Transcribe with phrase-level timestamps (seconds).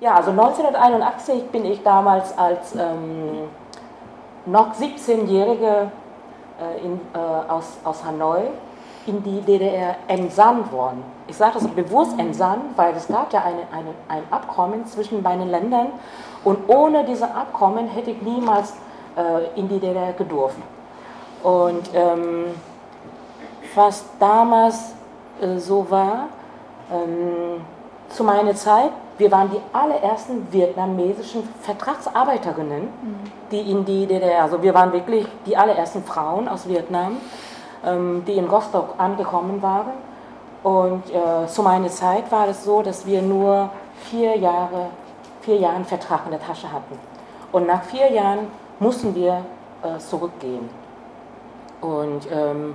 [0.00, 3.48] Ja, also 1981 bin ich damals als ähm,
[4.46, 5.90] noch 17-Jährige
[6.60, 8.42] äh, äh, aus, aus Hanoi
[9.06, 11.02] in die DDR entsandt worden.
[11.26, 15.50] Ich sage das bewusst entsandt, weil es gab ja eine, eine, ein Abkommen zwischen beiden
[15.50, 15.88] Ländern
[16.44, 18.74] und ohne dieses Abkommen hätte ich niemals
[19.16, 20.58] äh, in die DDR gedurft.
[21.42, 22.44] Und ähm,
[23.74, 24.94] was damals
[25.40, 26.28] äh, so war,
[26.92, 27.62] ähm,
[28.10, 32.88] zu meiner Zeit, wir waren die allerersten vietnamesischen Vertragsarbeiterinnen,
[33.50, 37.16] die in die DDR, also wir waren wirklich die allerersten Frauen aus Vietnam,
[37.84, 39.92] ähm, die in Rostock angekommen waren.
[40.62, 43.70] Und äh, zu meiner Zeit war es so, dass wir nur
[44.10, 44.90] vier Jahre,
[45.40, 46.98] vier Jahre einen Vertrag in der Tasche hatten.
[47.52, 48.46] Und nach vier Jahren
[48.78, 49.44] mussten wir
[49.82, 50.68] äh, zurückgehen.
[51.80, 52.74] Und ähm,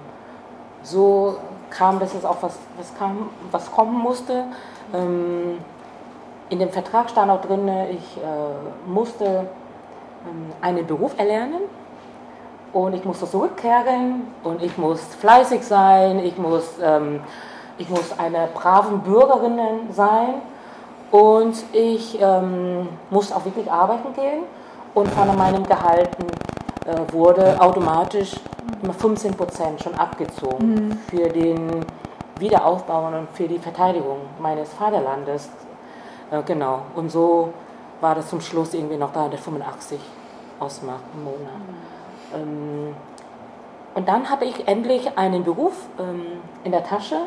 [0.81, 1.37] so
[1.69, 4.45] kam das jetzt auch, was, was, kam, was kommen musste.
[4.93, 5.59] Ähm,
[6.53, 11.61] in dem Vertrag stand auch drin, ich äh, musste ähm, einen Beruf erlernen
[12.73, 17.21] und ich musste zurückkehren und ich muss fleißig sein, ich muss, ähm,
[17.79, 19.59] ich muss eine brave Bürgerin
[19.91, 20.35] sein
[21.09, 24.43] und ich ähm, muss auch wirklich arbeiten gehen
[24.93, 26.27] und von meinem Gehalten
[26.85, 28.35] äh, wurde automatisch
[28.83, 30.91] immer 15 Prozent schon abgezogen mhm.
[31.09, 31.83] für den
[32.37, 35.49] Wiederaufbau und für die Verteidigung meines Vaterlandes.
[36.33, 36.81] Äh, genau.
[36.95, 37.53] Und so
[38.01, 39.99] war das zum Schluss irgendwie noch 385
[40.59, 41.39] Ausmark im Monat.
[42.33, 42.87] Mhm.
[42.87, 42.95] Ähm,
[43.95, 46.25] und dann hatte ich endlich einen Beruf ähm,
[46.63, 47.17] in der Tasche.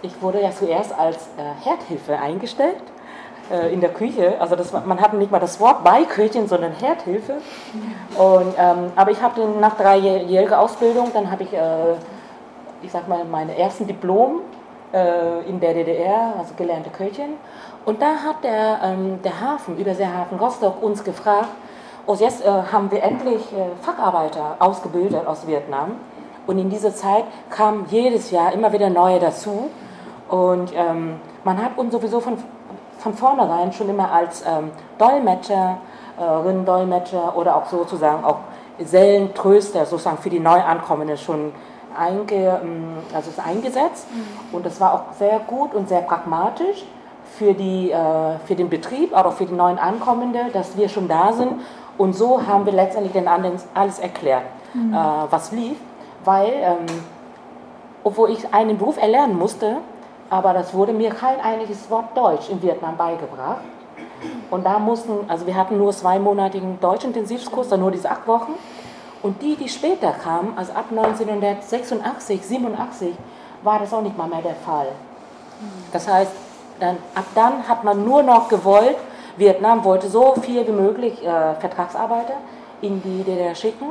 [0.00, 2.82] Ich wurde ja zuerst als äh, Herdhilfe eingestellt
[3.50, 4.40] äh, in der Küche.
[4.40, 7.34] Also das, man hat nicht mal das Wort Beiköchin, sondern Herdhilfe.
[8.16, 11.94] Und, ähm, aber ich habe nach dreijähriger Ausbildung, dann habe ich, äh,
[12.80, 14.40] ich sag mal, meine ersten Diplom
[14.92, 17.34] äh, in der DDR, also gelernte Köchin.
[17.84, 21.48] Und da hat der, ähm, der Hafen, Überseehafen Rostock, uns gefragt,
[22.06, 25.96] oh, jetzt äh, haben wir endlich äh, Facharbeiter ausgebildet aus Vietnam.
[26.46, 29.70] Und in dieser Zeit kamen jedes Jahr immer wieder neue dazu.
[30.28, 32.38] Und ähm, man hat uns sowieso von
[33.02, 38.38] von vornherein schon immer als ähm, Dolmetscherin, Dolmetscher oder auch sozusagen auch
[38.78, 41.52] Seelentröster sozusagen für die Neuankommenden schon
[41.96, 44.06] einge, ähm, also ist eingesetzt.
[44.12, 44.54] Mhm.
[44.54, 46.84] Und das war auch sehr gut und sehr pragmatisch
[47.38, 51.32] für, die, äh, für den Betrieb, auch für die neuen Ankommenden, dass wir schon da
[51.32, 51.60] sind.
[51.98, 54.44] Und so haben wir letztendlich den anderen alles erklärt,
[54.74, 54.94] mhm.
[54.94, 54.96] äh,
[55.30, 55.76] was lief.
[56.24, 56.86] Weil, ähm,
[58.04, 59.78] obwohl ich einen Beruf erlernen musste,
[60.30, 63.60] aber das wurde mir kein einziges Wort Deutsch in Vietnam beigebracht.
[64.50, 68.52] Und da mussten, also wir hatten nur zweimonatigen Deutschintensivkurs, dann nur diese acht Wochen.
[69.22, 73.14] Und die, die später kamen, also ab 1986, 87,
[73.62, 74.88] war das auch nicht mal mehr der Fall.
[75.92, 76.32] Das heißt,
[76.80, 78.96] dann, ab dann hat man nur noch gewollt,
[79.36, 82.34] Vietnam wollte so viel wie möglich äh, Vertragsarbeiter
[82.80, 83.90] in die DDR schicken.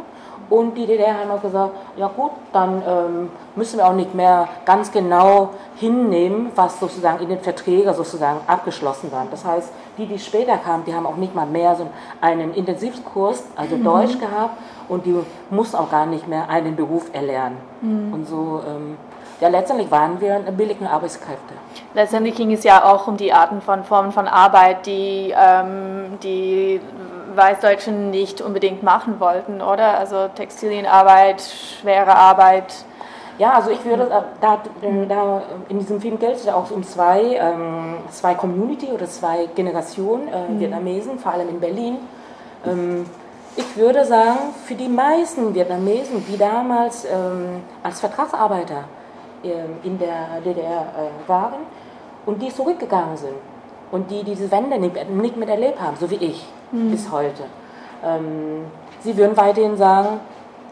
[0.49, 4.49] Und die DDR hat auch gesagt, ja gut, dann ähm, müssen wir auch nicht mehr
[4.65, 9.25] ganz genau hinnehmen, was sozusagen in den Verträgen sozusagen abgeschlossen war.
[9.31, 11.87] Das heißt, die, die später kamen, die haben auch nicht mal mehr so
[12.19, 13.83] einen Intensivkurs, also mhm.
[13.85, 14.57] Deutsch gehabt
[14.91, 15.15] und die
[15.49, 17.55] mussten auch gar nicht mehr einen Beruf erlernen.
[17.81, 18.13] Mhm.
[18.13, 18.97] Und so, ähm,
[19.39, 21.53] ja, letztendlich waren wir billige Arbeitskräfte.
[21.93, 26.81] Letztendlich ging es ja auch um die Arten von Formen von Arbeit, die, ähm, die
[27.33, 29.97] Weißdeutschen nicht unbedingt machen wollten, oder?
[29.97, 32.83] Also Textilienarbeit, schwere Arbeit.
[33.37, 36.83] Ja, also ich würde, äh, da, äh, da in diesem Film geht es auch um
[36.83, 40.59] zwei, ähm, zwei Community oder zwei Generationen äh, mhm.
[40.59, 41.97] Vietnamesen, vor allem in Berlin.
[42.67, 43.05] Ähm,
[43.55, 48.85] ich würde sagen, für die meisten Vietnamesen, die damals ähm, als Vertragsarbeiter
[49.43, 51.61] ähm, in der DDR äh, waren
[52.25, 53.35] und die zurückgegangen sind
[53.91, 56.91] und die diese Wende nicht, nicht miterlebt haben, so wie ich mhm.
[56.91, 57.43] bis heute.
[58.03, 58.65] Ähm,
[59.01, 60.19] sie würden weiterhin sagen,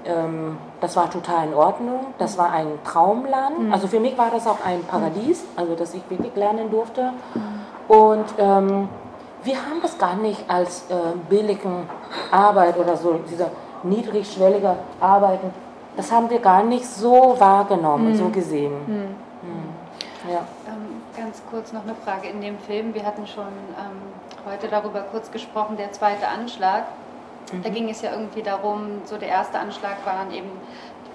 [0.05, 3.59] ähm, das war total in Ordnung, das war ein Traumland.
[3.59, 3.73] Mhm.
[3.73, 7.11] Also für mich war das auch ein Paradies, also dass ich wirklich lernen durfte.
[7.33, 7.93] Mhm.
[7.93, 8.89] Und ähm,
[9.43, 10.93] wir haben das gar nicht als äh,
[11.29, 11.89] billigen
[12.31, 13.49] Arbeit oder so, diese
[13.83, 15.51] niedrigschwellige Arbeiten,
[15.95, 18.15] das haben wir gar nicht so wahrgenommen, mhm.
[18.15, 18.73] so gesehen.
[18.87, 19.15] Mhm.
[19.41, 20.31] Mhm.
[20.31, 20.45] Ja.
[20.67, 22.93] Ähm, ganz kurz noch eine Frage in dem Film.
[22.93, 26.85] Wir hatten schon ähm, heute darüber kurz gesprochen, der zweite Anschlag.
[27.51, 27.63] Mhm.
[27.63, 30.49] Da ging es ja irgendwie darum, so der erste Anschlag waren eben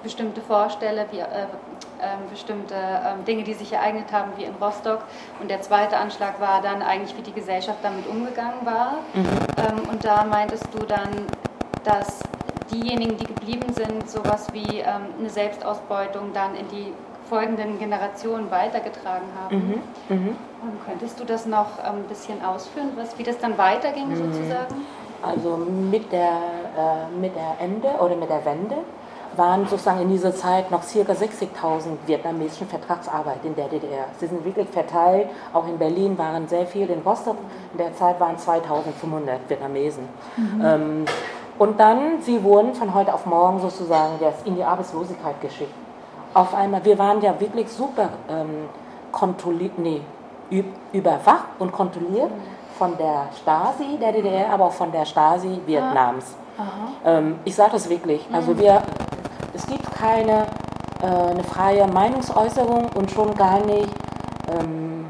[0.04, 5.00] bestimmte Vorstelle, wie, äh, äh, bestimmte äh, Dinge, die sich ereignet haben, wie in Rostock.
[5.40, 8.98] Und der zweite Anschlag war dann eigentlich, wie die Gesellschaft damit umgegangen war.
[9.14, 9.26] Mhm.
[9.56, 11.26] Ähm, und da meintest du dann,
[11.82, 12.20] dass
[12.70, 16.92] diejenigen, die geblieben sind, sowas wie ähm, eine Selbstausbeutung dann in die
[17.28, 19.82] folgenden Generationen weitergetragen haben.
[20.08, 20.16] Mhm.
[20.16, 20.36] Mhm.
[20.86, 24.16] Könntest du das noch ein ähm, bisschen ausführen, was, wie das dann weiterging mhm.
[24.16, 24.86] sozusagen?
[25.22, 26.38] Also mit der,
[26.76, 28.76] äh, mit der Ende oder mit der Wende
[29.36, 31.12] waren sozusagen in dieser Zeit noch ca.
[31.12, 34.06] 60.000 vietnamesische Vertragsarbeiter in der DDR.
[34.18, 37.36] Sie sind wirklich verteilt, auch in Berlin waren sehr viele, in Rostock
[37.72, 38.60] in der Zeit waren 2.500
[39.48, 40.08] Vietnamesen.
[40.36, 40.64] Mhm.
[40.64, 41.04] Ähm,
[41.58, 45.74] und dann, sie wurden von heute auf morgen sozusagen jetzt in die Arbeitslosigkeit geschickt.
[46.32, 48.68] Auf einmal, wir waren ja wirklich super ähm,
[49.12, 50.00] kontrolliert, nee,
[50.92, 52.30] überwacht und kontrolliert
[52.76, 56.36] von der Stasi der DDR, aber auch von der Stasi Vietnams.
[57.04, 58.26] Ähm, ich sage das wirklich.
[58.32, 58.60] Also mhm.
[58.60, 58.82] wir,
[59.54, 60.46] es gibt keine
[61.02, 63.90] äh, eine freie Meinungsäußerung und schon gar nicht.
[64.50, 65.06] Ähm,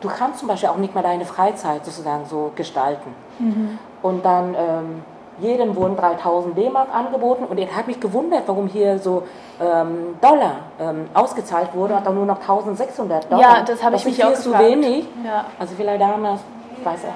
[0.00, 3.14] du kannst zum Beispiel auch nicht mal deine Freizeit sozusagen so gestalten.
[3.38, 3.78] Mhm.
[4.02, 5.02] Und dann ähm,
[5.38, 9.24] jedem wurden 3000 D-Mark angeboten und er hat mich gewundert, warum hier so
[9.60, 13.40] ähm, Dollar ähm, ausgezahlt wurde und dann nur noch 1600 Dollar.
[13.40, 14.42] Ja, das habe ich mich auch gefragt.
[14.42, 15.06] zu wenig.
[15.24, 15.44] Ja.
[15.58, 16.40] Also vielleicht damals,
[16.76, 17.14] ich weiß er.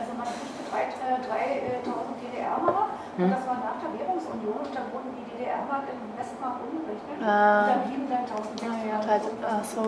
[0.00, 0.26] Also man
[0.70, 1.59] 3000 DDR-Mark hm?
[3.24, 7.60] Und das war nach der Währungsunion und dann wurden die DDR-Mark in Westmark umgerechnet ah.
[7.60, 9.32] und dann blieben dann 1600.
[9.46, 9.80] Ach so.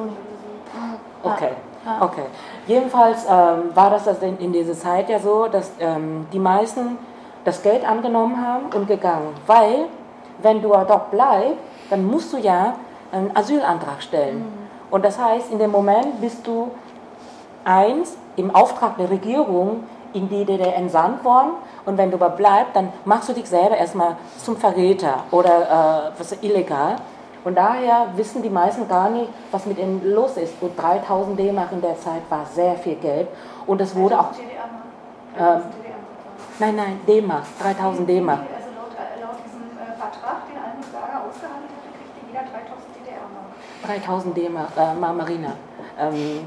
[1.22, 1.52] Okay.
[1.84, 2.04] Ah.
[2.04, 2.26] Okay.
[2.66, 6.98] Jedenfalls ähm, war das in, in dieser Zeit ja so, dass ähm, die meisten
[7.44, 9.34] das Geld angenommen haben und gegangen.
[9.46, 9.86] Weil,
[10.42, 11.58] wenn du dort bleibst,
[11.90, 12.74] dann musst du ja
[13.10, 14.38] einen Asylantrag stellen.
[14.38, 14.62] Mhm.
[14.90, 16.70] Und das heißt, in dem Moment bist du
[17.64, 21.52] eins im Auftrag der Regierung in die DDR entsandt worden.
[21.84, 26.18] Und wenn du aber bleibst, dann machst du dich selber erstmal zum Verräter oder äh,
[26.18, 26.96] was illegal.
[27.44, 30.54] Und daher wissen die meisten gar nicht, was mit ihnen los ist.
[30.60, 33.28] Und 3000 D-Mark in der Zeit war sehr viel Geld.
[33.66, 34.30] Und es wurde auch.
[35.36, 35.60] Äh,
[36.58, 38.40] Nein, nein, D-Mark, 3000 D-Mark.
[38.40, 43.50] Also laut, laut diesem äh, Vertrag, den Almut Berger ausgehandelt hatte, kriegte jeder 3000 DDR-Mark.
[43.82, 45.52] 3000 D-Mark, äh, Marmarina.
[45.98, 46.40] Ähm,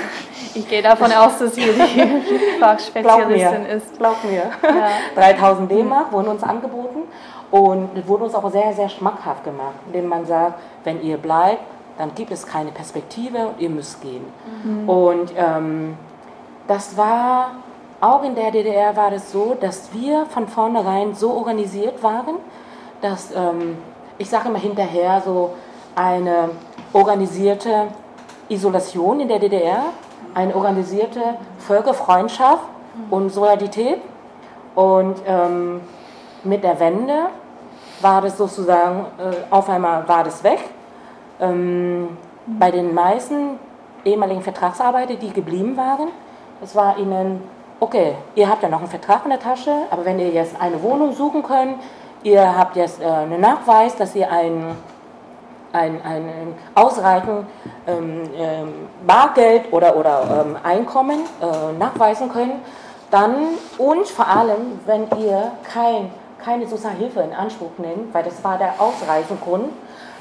[0.54, 3.98] ich gehe davon aus, dass sie die Fachspezialistin ist.
[3.98, 4.50] Glaub mir.
[4.62, 4.88] Ja.
[5.14, 7.02] 3000 D-Mark wurden uns angeboten
[7.50, 11.62] und wurden uns aber sehr, sehr schmackhaft gemacht, indem man sagt, wenn ihr bleibt,
[11.98, 14.24] dann gibt es keine Perspektive und ihr müsst gehen.
[14.64, 14.88] Mhm.
[14.88, 15.96] Und ähm,
[16.66, 17.52] das war
[18.00, 22.36] auch in der DDR war es so, dass wir von vornherein so organisiert waren,
[23.00, 23.78] dass, ähm,
[24.18, 25.50] ich sage immer hinterher, so
[25.94, 26.50] eine
[26.92, 27.88] organisierte
[28.52, 29.84] Isolation in der DDR,
[30.34, 31.20] eine organisierte
[31.58, 32.64] Völkerfreundschaft
[33.10, 34.00] und Solidarität.
[34.74, 35.80] Und ähm,
[36.44, 37.26] mit der Wende
[38.00, 40.60] war das sozusagen, äh, auf einmal war das weg.
[41.40, 42.16] Ähm,
[42.46, 43.58] bei den meisten
[44.04, 46.08] ehemaligen Vertragsarbeiter, die geblieben waren,
[46.62, 47.40] es war ihnen
[47.82, 50.80] okay, ihr habt ja noch einen Vertrag in der Tasche, aber wenn ihr jetzt eine
[50.84, 51.74] Wohnung suchen könnt,
[52.22, 54.76] ihr habt jetzt äh, einen Nachweis, dass ihr ein,
[55.72, 57.46] ein, ein ausreichend
[57.86, 58.68] ähm, ähm,
[59.06, 62.54] Bargeld oder, oder ähm, Einkommen äh, nachweisen könnt,
[63.10, 63.34] dann
[63.78, 66.10] und vor allem, wenn ihr kein,
[66.42, 69.70] keine Sozialhilfe in Anspruch nehmt, weil das war der Ausreisegrund,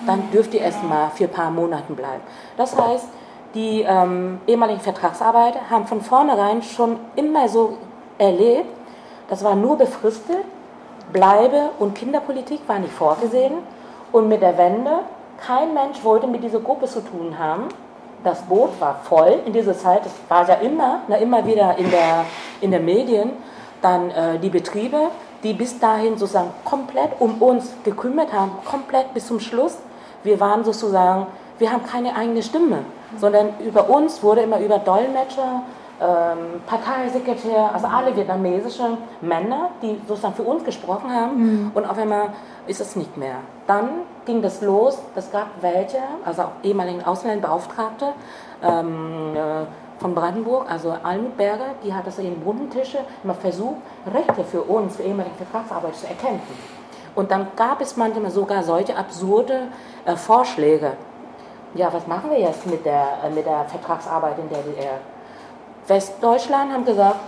[0.05, 2.21] dann dürft ihr erstmal für ein paar Monate bleiben.
[2.57, 3.07] Das heißt,
[3.53, 7.77] die ähm, ehemaligen Vertragsarbeiter haben von vornherein schon immer so
[8.17, 8.69] erlebt,
[9.29, 10.43] das war nur befristet,
[11.11, 13.53] Bleibe- und Kinderpolitik war nicht vorgesehen.
[14.11, 14.99] Und mit der Wende,
[15.45, 17.69] kein Mensch wollte mit dieser Gruppe zu tun haben.
[18.23, 21.89] Das Boot war voll in dieser Zeit, das war ja immer, na, immer wieder in
[21.89, 22.25] der,
[22.61, 23.31] in der Medien.
[23.81, 25.09] Dann äh, die Betriebe,
[25.43, 29.77] die bis dahin sozusagen komplett um uns gekümmert haben, komplett bis zum Schluss.
[30.23, 31.25] Wir waren sozusagen,
[31.57, 32.85] wir haben keine eigene Stimme
[33.19, 35.63] sondern über uns wurde immer über Dolmetscher,
[36.01, 41.37] ähm, Parteisekretär, also alle vietnamesischen Männer, die sozusagen für uns gesprochen haben.
[41.37, 41.71] Mhm.
[41.73, 42.29] Und auf einmal
[42.67, 43.35] ist es nicht mehr.
[43.67, 43.89] Dann
[44.25, 48.13] ging das los, es gab welche, also auch ehemaligen Ausländerbeauftragte
[48.63, 53.77] ähm, äh, von Brandenburg, also Almut Berger, die hat das in bunten Tische immer versucht,
[54.11, 56.55] Rechte für uns, für ehemalige Vertragsarbeiter zu erkämpfen.
[57.13, 59.67] Und dann gab es manchmal sogar solche absurde
[60.05, 60.93] äh, Vorschläge
[61.73, 64.99] ja, was machen wir jetzt mit der, äh, mit der Vertragsarbeit in der DDR?
[65.87, 67.19] Westdeutschland haben gesagt,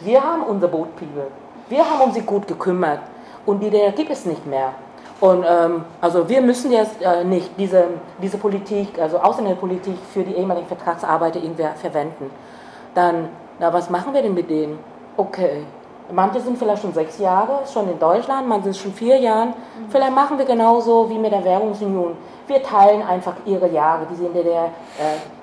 [0.00, 1.28] wir haben unsere Bootpiebe,
[1.68, 3.00] wir haben uns gut gekümmert
[3.46, 4.72] und die DDR gibt es nicht mehr.
[5.20, 7.84] Und ähm, also wir müssen jetzt äh, nicht diese,
[8.20, 12.28] diese Politik, also Ausländerpolitik für die ehemaligen Vertragsarbeiter irgendwie verwenden.
[12.92, 13.28] Dann,
[13.60, 14.80] na, was machen wir denn mit denen?
[15.16, 15.64] Okay,
[16.10, 19.46] manche sind vielleicht schon sechs Jahre, schon in Deutschland, manche sind schon vier Jahre.
[19.46, 19.90] Mhm.
[19.90, 22.16] Vielleicht machen wir genauso wie mit der Währungsunion.
[22.48, 24.68] Wir teilen einfach ihre Jahre, die sie in der äh,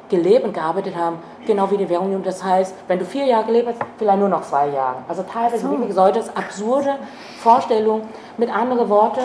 [0.10, 2.22] gelebt und gearbeitet haben, genau wie die Währung.
[2.24, 4.98] Das heißt, wenn du vier Jahre gelebt hast, vielleicht nur noch zwei Jahre.
[5.08, 5.72] Also teilweise so.
[5.72, 6.96] wirklich solche absurde
[7.40, 8.08] Vorstellungen.
[8.38, 9.22] Mit anderen Worten,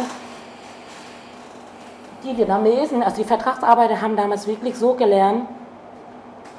[2.22, 5.46] die Vietnamesen, also die Vertragsarbeiter haben damals wirklich so gelernt,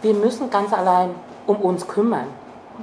[0.01, 1.11] wir müssen ganz allein
[1.47, 2.27] um uns kümmern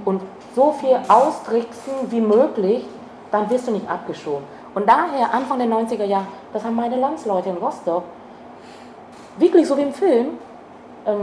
[0.04, 0.22] und
[0.54, 2.86] so viel austricksen wie möglich,
[3.30, 4.44] dann wirst du nicht abgeschoben.
[4.74, 8.04] Und daher, Anfang der 90er Jahre, das haben meine Landsleute in Rostock,
[9.38, 10.38] wirklich so wie im Film,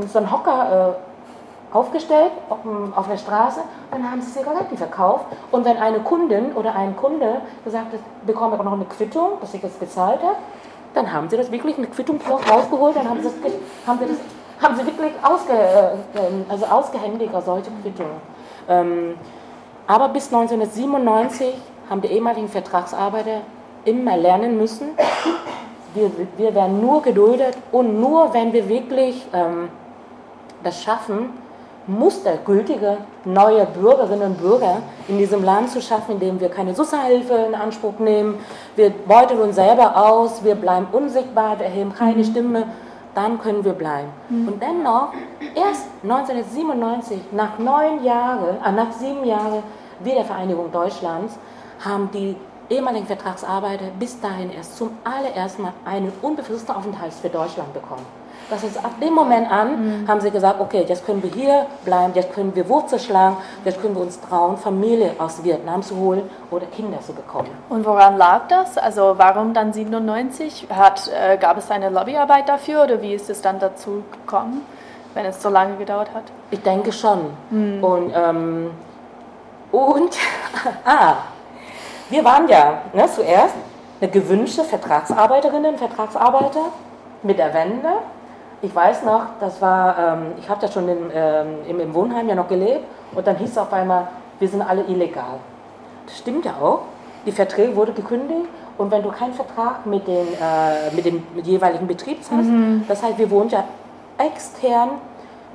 [0.07, 0.95] so ein Hocker
[1.71, 2.31] äh, aufgestellt
[2.95, 5.25] auf, der Straße, dann haben sie Zigaretten verkauft.
[5.51, 9.33] Und wenn eine Kundin oder ein Kunde gesagt hat, bekomme ich auch noch eine Quittung,
[9.39, 10.37] dass ich das bezahlt habe,
[10.93, 13.51] dann haben sie das wirklich eine Quittung rausgeholt, dann haben sie, das,
[13.85, 14.17] haben sie, das,
[14.61, 18.19] haben sie wirklich ausge, äh, ähm, also ausgehändigt, solche Quittungen.
[18.67, 19.15] Ähm,
[19.85, 21.55] aber bis 1997
[21.89, 23.41] haben die ehemaligen Vertragsarbeiter
[23.85, 24.89] immer lernen müssen,
[25.93, 29.69] wir, wir werden nur geduldet und nur wenn wir wirklich ähm,
[30.63, 31.29] das schaffen,
[31.87, 34.77] mustergültige neue Bürgerinnen und Bürger
[35.07, 38.35] in diesem Land zu schaffen, indem wir keine Sozialhilfe in Anspruch nehmen,
[38.75, 42.23] wir beuten uns selber aus, wir bleiben unsichtbar, wir erheben keine mhm.
[42.23, 42.63] Stimme,
[43.15, 44.09] dann können wir bleiben.
[44.29, 44.47] Mhm.
[44.47, 45.13] Und dennoch,
[45.55, 49.63] erst 1997, nach neun Jahren, äh, nach sieben Jahren
[50.01, 51.39] Wiedervereinigung Deutschlands,
[51.83, 52.35] haben die
[52.69, 58.05] ehemaligen Vertragsarbeiter bis dahin erst zum allerersten Mal einen unbefristeten Aufenthalt für Deutschland bekommen.
[58.49, 60.07] Das heißt, ab dem Moment an mhm.
[60.07, 63.79] haben sie gesagt, okay, jetzt können wir hier bleiben, jetzt können wir Wurzel schlagen, jetzt
[63.81, 67.49] können wir uns trauen, Familie aus Vietnam zu holen oder Kinder zu bekommen.
[67.69, 68.77] Und woran lag das?
[68.77, 70.67] Also warum dann 97?
[70.71, 74.65] Hat, äh, gab es eine Lobbyarbeit dafür oder wie ist es dann dazu gekommen,
[75.13, 76.23] wenn es so lange gedauert hat?
[76.49, 77.29] Ich denke schon.
[77.51, 77.83] Mhm.
[77.83, 78.71] Und, ähm,
[79.71, 80.17] und
[80.85, 81.17] ah,
[82.09, 83.55] wir waren ja ne, zuerst
[84.01, 86.65] eine gewünschte Vertragsarbeiterinnen und Vertragsarbeiter
[87.23, 87.89] mit der Wende
[88.61, 92.27] ich weiß noch, das war, ähm, ich habe ja schon in, ähm, im, im, Wohnheim
[92.27, 92.83] ja noch gelebt
[93.15, 94.07] und dann hieß es auf einmal,
[94.39, 95.39] wir sind alle illegal.
[96.05, 96.81] Das stimmt ja auch.
[97.25, 101.47] Die Verträge wurden gekündigt und wenn du keinen Vertrag mit den, äh, mit dem mit
[101.47, 102.85] jeweiligen Betriebs hast, mhm.
[102.87, 103.63] das heißt, wir wohnen ja
[104.17, 104.91] extern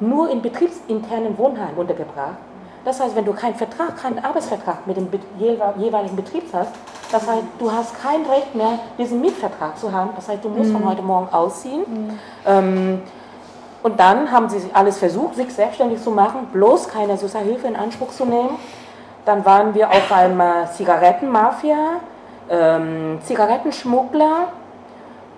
[0.00, 2.37] nur in betriebsinternen Wohnheimen untergebracht.
[2.84, 6.72] Das heißt, wenn du keinen Vertrag, keinen Arbeitsvertrag mit dem jeweiligen Betrieb hast,
[7.10, 10.10] das heißt, du hast kein Recht mehr, diesen Mietvertrag zu haben.
[10.16, 10.78] Das heißt, du musst mhm.
[10.78, 11.82] von heute Morgen ausziehen.
[11.88, 12.18] Mhm.
[12.46, 13.02] Ähm,
[13.82, 18.10] und dann haben sie alles versucht, sich selbstständig zu machen, bloß keine Sozialhilfe in Anspruch
[18.10, 18.56] zu nehmen.
[19.24, 22.00] Dann waren wir auf einmal Zigarettenmafia,
[22.50, 24.48] ähm, Zigarettenschmuggler.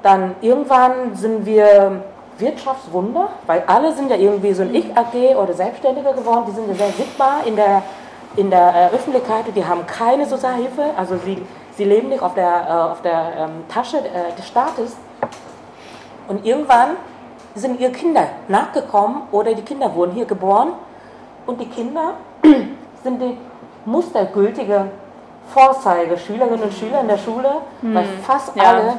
[0.03, 2.03] Dann irgendwann sind wir
[2.39, 6.75] Wirtschaftswunder, weil alle sind ja irgendwie so ein Ich-AG oder Selbstständiger geworden, die sind ja
[6.75, 7.83] sehr sichtbar in der,
[8.37, 11.43] in der Öffentlichkeit, die haben keine Sozialhilfe, also sie,
[11.77, 14.97] sie leben nicht auf der, äh, auf der ähm, Tasche äh, des Staates.
[16.29, 16.97] Und irgendwann
[17.55, 20.73] sind ihre Kinder nachgekommen oder die Kinder wurden hier geboren
[21.47, 22.15] und die Kinder
[23.03, 23.37] sind die
[23.85, 24.87] mustergültige
[25.49, 27.49] Vorzeige Schülerinnen und Schüler in der Schule,
[27.81, 27.95] hm.
[27.95, 28.65] weil fast ja.
[28.65, 28.95] alle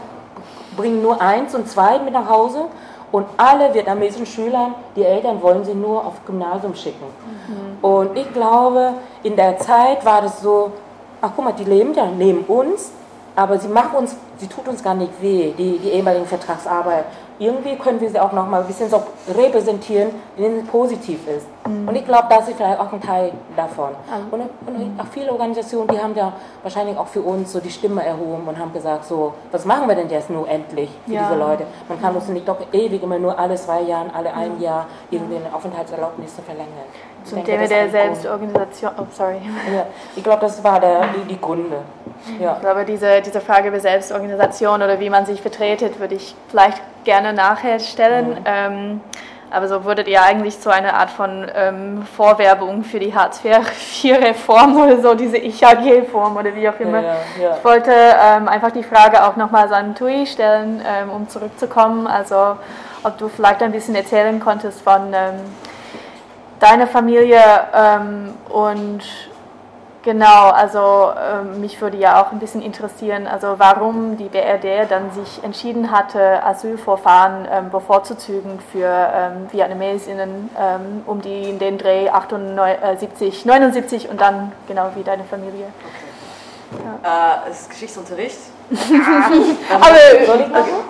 [0.78, 2.68] bringen nur eins und zwei mit nach Hause
[3.12, 7.06] und alle vietnamesischen Schüler, die Eltern wollen sie nur auf Gymnasium schicken.
[7.48, 7.86] Mhm.
[7.86, 10.72] Und ich glaube, in der Zeit war das so,
[11.22, 12.92] ach guck mal, die leben ja neben uns,
[13.38, 17.06] aber sie macht uns, sie tut uns gar nicht weh, die, die ehemaligen Vertragsarbeit
[17.40, 21.46] irgendwie können wir sie auch noch mal ein bisschen so repräsentieren, wenn es positiv ist.
[21.68, 21.88] Mhm.
[21.88, 23.90] Und ich glaube, das ist vielleicht auch ein Teil davon.
[23.90, 24.34] Mhm.
[24.34, 28.04] Und, und, auch viele Organisationen, die haben ja wahrscheinlich auch für uns so die Stimme
[28.04, 31.24] erhoben und haben gesagt, so, was machen wir denn jetzt nur endlich für ja.
[31.24, 31.66] diese Leute?
[31.88, 35.36] Man kann uns nicht doch ewig immer nur alle zwei Jahre, alle ein Jahr irgendwie
[35.36, 36.68] eine Aufenthaltserlaubnis verlängern.
[37.30, 39.38] Zum Thema der Selbstorganisation, oh sorry.
[39.74, 41.78] Ja, ich glaube, das war der, die, die Gründe.
[42.40, 42.54] Ja.
[42.56, 46.82] Ich glaube, diese, diese Frage über Selbstorganisation oder wie man sich vertretet, würde ich vielleicht
[47.04, 48.30] gerne nachher stellen.
[48.30, 48.46] Mhm.
[48.46, 49.02] Ähm,
[49.50, 55.02] aber so wurdet ihr eigentlich so eine Art von ähm, Vorwerbung für die Hartz-IV-Reform oder
[55.02, 57.02] so, diese Ich-AG-Form oder wie auch immer.
[57.02, 57.58] Ja, ja, ja.
[57.58, 62.08] Ich wollte ähm, einfach die Frage auch nochmal an Tui stellen, ähm, um zurückzukommen.
[62.08, 62.58] Also
[63.04, 65.14] ob du vielleicht ein bisschen erzählen konntest von
[66.60, 67.40] deiner Familie
[67.74, 69.04] ähm, und
[70.08, 75.12] Genau, also äh, mich würde ja auch ein bisschen interessieren, also warum die BRD dann
[75.12, 82.08] sich entschieden hatte, Asylverfahren ähm, bevorzugen für ähm, Vietnamesinnen ähm, um die in den Dreh
[82.08, 85.66] 78, 79 und dann genau wie deine Familie.
[86.72, 86.80] Okay.
[87.04, 87.44] Ja.
[87.46, 88.40] Äh, es ist Geschichtsunterricht
[89.70, 89.96] aber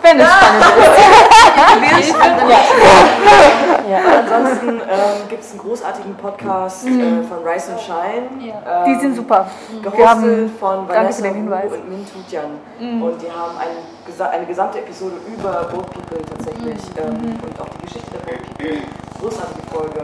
[0.02, 2.58] wenn es spannend ist.
[3.90, 4.00] ja.
[4.20, 7.22] Ansonsten ähm, gibt es einen großartigen Podcast mhm.
[7.22, 8.48] äh, von Rise and Shine.
[8.48, 8.86] Ja.
[8.86, 9.46] Ähm, die sind super.
[9.82, 12.60] Wir haben, von Vanessa und Min Tutjan.
[12.80, 13.02] Mhm.
[13.04, 16.98] Und die haben ein, eine gesamte Episode über Boat People tatsächlich mhm.
[16.98, 17.40] ähm, mhm.
[17.44, 18.78] und auch die Geschichte der Boat People.
[19.20, 20.02] Großartige Folge.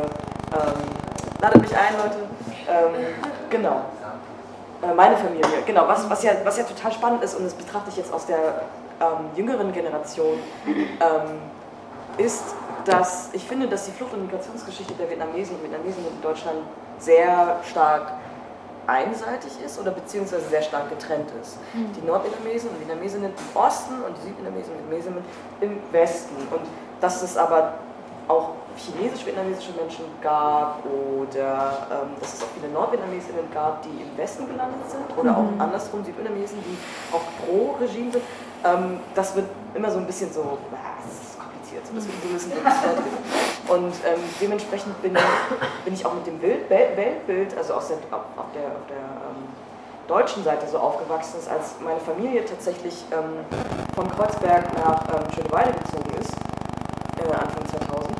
[0.51, 0.83] Ähm,
[1.41, 2.17] ladet mich ein, Leute.
[2.69, 3.13] Ähm,
[3.49, 3.81] genau.
[4.83, 5.87] Äh, meine Familie, genau.
[5.87, 8.63] Was, was, ja, was ja total spannend ist, und das betrachte ich jetzt aus der
[8.99, 11.39] ähm, jüngeren Generation, ähm,
[12.17, 12.43] ist,
[12.85, 16.59] dass ich finde, dass die Flucht- und Migrationsgeschichte der Vietnamesen und Vietnamesen in Deutschland
[16.99, 18.13] sehr stark
[18.85, 21.57] einseitig ist oder beziehungsweise sehr stark getrennt ist.
[21.73, 21.93] Mhm.
[21.93, 25.23] Die Nordvietnamesen und Vietnamesinnen im Osten und die Südvietnamesen und Vietnamesinnen
[25.61, 26.35] im Westen.
[26.51, 26.61] Und
[26.99, 27.73] dass es aber
[28.27, 34.47] auch chinesisch-vietnamesische Menschen gab oder ähm, dass es auch viele Nordvietnamesinnen gab, die im Westen
[34.47, 35.59] gelandet sind oder mhm.
[35.59, 36.77] auch andersrum Südvietnamesen, die
[37.15, 38.23] auch pro Regime sind.
[38.63, 42.27] Ähm, das wird immer so ein bisschen so, das ist kompliziert, so, das wird so
[42.27, 42.51] ein bisschen
[43.67, 45.13] und ähm, dementsprechend bin,
[45.85, 49.47] bin, ich auch mit dem Bild, Weltbild, also aus der, auf, der, auf der ähm,
[50.07, 53.45] deutschen Seite so aufgewachsen ist, als meine Familie tatsächlich ähm,
[53.95, 56.33] von Kreuzberg nach ähm, Schöneweide gezogen ist,
[57.19, 58.12] äh, Anfang 2000, ähm,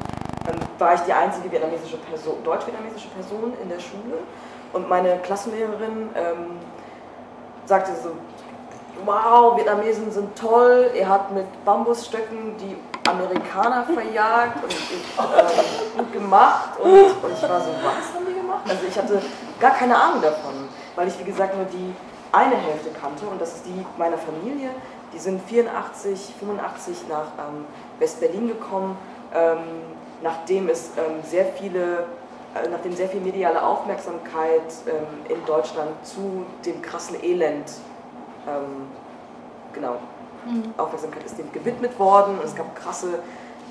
[0.80, 4.20] war ich die einzige vietnamesische Person, deutsch-vietnamesische Person in der Schule.
[4.74, 6.60] Und meine Klassenlehrerin ähm,
[7.66, 8.12] sagte so,
[9.06, 12.76] wow, Vietnamesen sind toll, ihr habt mit Bambusstöcken die
[13.10, 16.80] Amerikaner verjagt und äh, gut gemacht.
[16.82, 18.62] Und, und, ich war so, was haben die gemacht?
[18.68, 19.22] Also ich hatte
[19.60, 21.94] gar keine Ahnung davon, weil ich wie gesagt nur die
[22.32, 24.70] eine Hälfte kannte und das ist die meiner Familie.
[25.14, 27.66] Die sind 84, 85 nach ähm,
[28.00, 28.98] West-Berlin gekommen,
[29.34, 29.60] ähm,
[30.24, 32.08] nachdem es ähm, sehr viele
[32.56, 37.72] äh, nachdem sehr viel mediale Aufmerksamkeit ähm, in Deutschland zu dem krassen Elend
[38.48, 38.88] ähm,
[39.74, 39.98] genau,
[40.46, 40.74] mhm.
[40.78, 42.38] Aufmerksamkeit ist dem gewidmet worden.
[42.40, 43.20] Und es gab krasse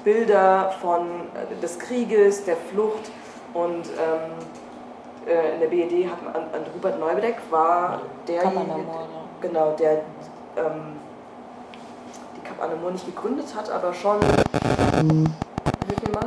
[0.05, 3.11] Bilder von äh, des Krieges, der Flucht.
[3.55, 8.85] Und äh, in der BED hat man, an, Rupert Neubedeck war derjenige,
[9.41, 9.93] genau, der
[10.57, 10.97] ähm,
[12.37, 15.27] die Cap Anamur nicht gegründet hat, aber schon, mhm.
[15.87, 16.27] hilf mir mal,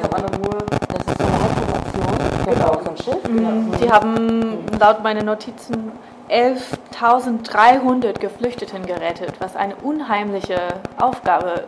[0.00, 3.28] Cap Anamur, das ist so eine Hauptformation, genau, so ein Schiff.
[3.28, 3.72] Mhm.
[3.80, 5.92] Die haben laut meinen Notizen
[6.28, 10.58] 11.300 Geflüchteten gerettet, was eine unheimliche
[10.98, 11.64] Aufgabe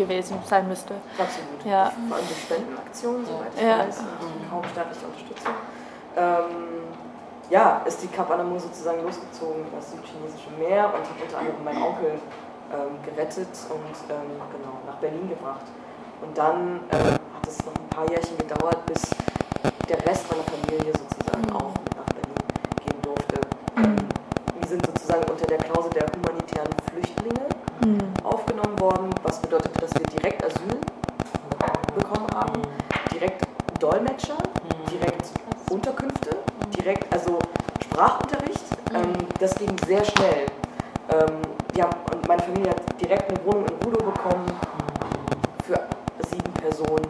[0.00, 0.94] gewesen sein müsste.
[1.18, 1.64] Absolut.
[1.64, 1.92] Ja.
[2.08, 3.78] Vor allem durch Spendenaktionen, soweit ich ja.
[3.78, 5.54] weiß, und kaum staatliche Unterstützung.
[6.16, 6.80] Ähm,
[7.50, 11.64] ja, ist die Kap Anamur sozusagen losgezogen über das südchinesische Meer und hat unter anderem
[11.64, 12.12] meinen Onkel
[12.72, 15.66] ähm, gerettet und ähm, genau, nach Berlin gebracht.
[16.22, 19.10] Und dann ähm, hat es noch ein paar Jährchen gedauert, bis
[19.90, 21.56] der Rest meiner Familie sozusagen mhm.
[21.56, 21.74] auch
[24.70, 27.48] sind sozusagen unter der Klausel der humanitären Flüchtlinge
[27.84, 28.24] mhm.
[28.24, 30.78] aufgenommen worden, was bedeutet, dass wir direkt Asyl
[31.96, 32.62] bekommen haben,
[33.12, 33.42] direkt
[33.80, 34.36] Dolmetscher,
[34.92, 35.28] direkt
[35.70, 36.36] Unterkünfte,
[36.78, 37.40] direkt also
[37.82, 38.62] Sprachunterricht.
[38.94, 40.46] Ähm, das ging sehr schnell.
[41.10, 41.42] Ähm,
[41.74, 44.46] ja, und meine Familie hat direkt eine Wohnung in Rudo bekommen
[45.64, 45.80] für
[46.22, 47.08] sieben Personen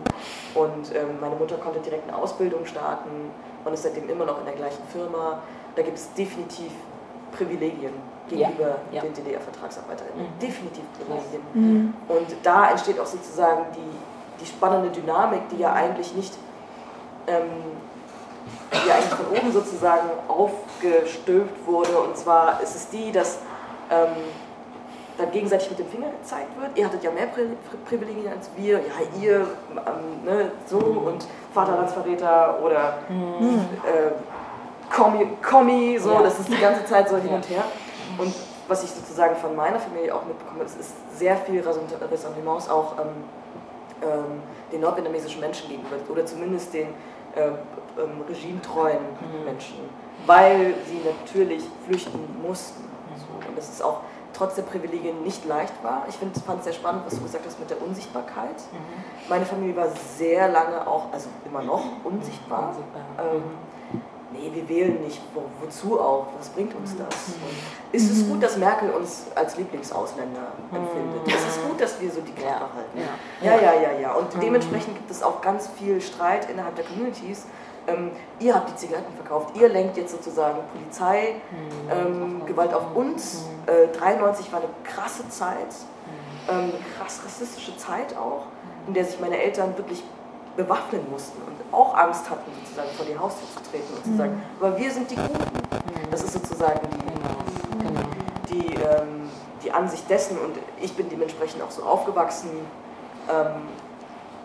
[0.54, 3.30] und ähm, meine Mutter konnte direkt eine Ausbildung starten
[3.64, 5.42] und ist seitdem immer noch in der gleichen Firma.
[5.76, 6.72] Da gibt es definitiv
[7.32, 7.92] Privilegien
[8.28, 9.02] gegenüber ja, ja.
[9.02, 10.22] den DDR-Vertragsarbeiterinnen.
[10.22, 10.38] Mhm.
[10.40, 11.42] Definitiv Privilegien.
[11.54, 11.94] Mhm.
[12.08, 16.34] Und da entsteht auch sozusagen die, die spannende Dynamik, die ja eigentlich nicht,
[17.26, 17.50] ähm,
[18.72, 21.98] die ja eigentlich von oben sozusagen aufgestülpt wurde.
[21.98, 23.38] Und zwar ist es die, dass
[23.90, 24.08] ähm,
[25.20, 26.76] dann gegenseitig mit dem Finger gezeigt wird.
[26.76, 27.48] Ihr hattet ja mehr Pri
[27.86, 28.78] Privilegien als wir.
[28.78, 30.98] Ja, ihr ähm, ne, so mhm.
[30.98, 33.60] und Vaterlandsverräter oder mhm.
[33.84, 36.22] äh, Kommi, Kommi so, ja.
[36.22, 37.64] das ist die ganze Zeit so hin und her.
[38.18, 38.34] Und
[38.68, 43.06] was ich sozusagen von meiner Familie auch mitbekomme, es ist sehr viel Ressentiments auch ähm,
[44.02, 46.88] ähm, den nordvietnamesischen Menschen gegenüber oder zumindest den
[47.34, 49.44] äh, ähm, regimetreuen mhm.
[49.44, 49.76] Menschen,
[50.26, 52.84] weil sie natürlich flüchten mussten.
[53.16, 53.48] So.
[53.48, 54.00] Und das ist auch
[54.40, 56.06] trotz der Privilegien nicht leicht war.
[56.08, 58.56] Ich fand es sehr spannend, was du gesagt hast mit der Unsichtbarkeit.
[58.72, 59.28] Mhm.
[59.28, 62.70] Meine Familie war sehr lange auch, also immer noch unsichtbar.
[62.70, 63.02] unsichtbar.
[63.18, 63.70] Ähm, mhm
[64.32, 67.06] nee, wir wählen nicht, Wo, wozu auch, was bringt uns das?
[67.06, 71.26] Und ist es gut, dass Merkel uns als Lieblingsausländer empfindet?
[71.26, 72.98] Ist es gut, dass wir so die Klappe halten?
[73.42, 74.12] Ja, ja, ja, ja.
[74.14, 77.46] Und dementsprechend gibt es auch ganz viel Streit innerhalb der Communities.
[77.90, 81.36] Ähm, ihr habt die Zigaretten verkauft, ihr lenkt jetzt sozusagen Polizei,
[81.90, 83.44] ähm, Gewalt auf uns.
[83.66, 85.74] Äh, 93 war eine krasse Zeit,
[86.48, 88.44] ähm, eine krass rassistische Zeit auch,
[88.86, 90.02] in der sich meine Eltern wirklich
[90.56, 94.42] bewaffnen mussten und auch Angst hatten, sozusagen vor die Haustür zu treten und zu sagen,
[94.58, 95.38] aber wir sind die Guten.
[96.10, 98.00] Das ist sozusagen die, genau.
[98.50, 99.30] die, ähm,
[99.62, 102.50] die Ansicht dessen und ich bin dementsprechend auch so aufgewachsen
[103.30, 103.68] ähm,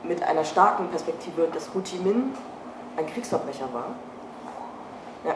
[0.03, 2.34] mit einer starken Perspektive, dass Ho Chi Minh
[2.97, 3.95] ein Kriegsverbrecher war.
[5.23, 5.36] Ja,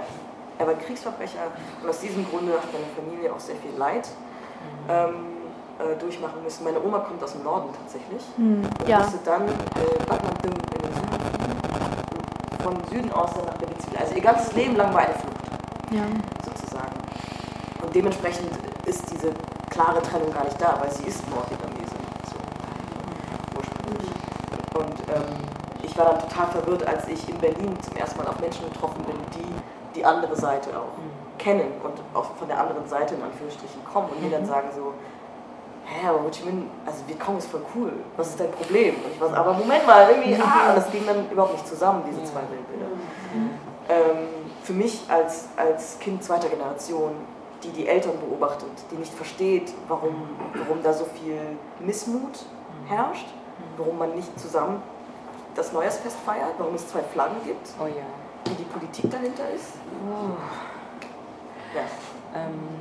[0.58, 1.40] er war ein Kriegsverbrecher
[1.82, 4.08] und aus diesem Grunde hat meine Familie auch sehr viel Leid.
[4.08, 4.90] Mhm.
[4.90, 5.40] Ähm,
[5.80, 6.66] äh, durchmachen müssen.
[6.66, 9.00] Meine Oma kommt aus dem Norden tatsächlich hm, und ja.
[9.00, 9.52] musste dann äh,
[10.44, 10.90] in den Süden
[12.62, 14.02] von Süden aus dann nach Venezuela.
[14.02, 15.38] Also ihr ganzes Leben lang war eine Flucht,
[15.92, 16.04] ja.
[16.44, 17.00] sozusagen.
[17.82, 18.52] Und dementsprechend
[18.86, 19.32] ist diese
[19.70, 22.36] klare Trennung gar nicht da, weil sie ist Nordvietnamesin, so
[23.58, 24.10] ursprünglich.
[24.74, 25.40] Und ähm,
[25.84, 29.04] ich war dann total verwirrt, als ich in Berlin zum ersten Mal auf Menschen getroffen
[29.04, 31.38] bin, die die andere Seite auch mhm.
[31.38, 34.48] kennen und auch von der anderen Seite in Anführungsstrichen kommen und mir dann mhm.
[34.48, 34.94] sagen so,
[35.86, 38.96] hä, aber Ho Chi Minh, also Vietcong ist voll cool, was ist dein Problem?
[38.96, 42.04] Und ich war so, aber Moment mal, irgendwie, ah, das ging dann überhaupt nicht zusammen,
[42.08, 42.92] diese zwei Weltbilder.
[43.90, 44.28] Ähm,
[44.64, 47.12] für mich als, als Kind zweiter Generation,
[47.64, 51.40] die die Eltern beobachtet, die nicht versteht, warum, warum da so viel
[51.80, 52.46] Missmut
[52.88, 53.28] herrscht,
[53.78, 54.82] warum man nicht zusammen
[55.56, 58.06] das Neujahrsfest feiert, warum es zwei Flaggen gibt, oh ja.
[58.46, 59.74] wie die Politik dahinter ist.
[60.08, 60.38] Oh.
[61.76, 61.84] Ja.
[62.36, 62.80] Ähm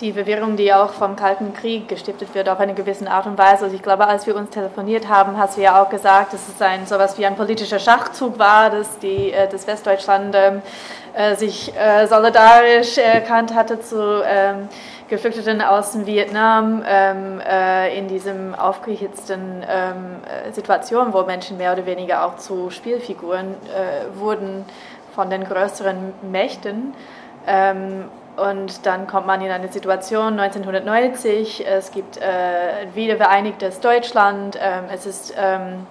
[0.00, 3.64] die Verwirrung, die auch vom Kalten Krieg gestiftet wird, auf eine gewisse Art und Weise.
[3.64, 6.60] Also ich glaube, als wir uns telefoniert haben, hast du ja auch gesagt, dass es
[6.60, 10.62] ein sowas wie ein politischer Schachzug war, dass die, äh, Westdeutschland ähm,
[11.14, 14.68] äh, sich äh, solidarisch erkannt hatte zu ähm,
[15.08, 21.72] Geflüchteten aus dem Vietnam ähm, äh, in diesem aufgehitzten ähm, äh, Situation, wo Menschen mehr
[21.72, 24.64] oder weniger auch zu Spielfiguren äh, wurden
[25.14, 26.94] von den größeren Mächten.
[27.46, 34.84] Ähm, und dann kommt man in eine Situation 1990, es gibt äh, wiedervereinigtes Deutschland, ähm,
[34.92, 35.86] es, ist, ähm,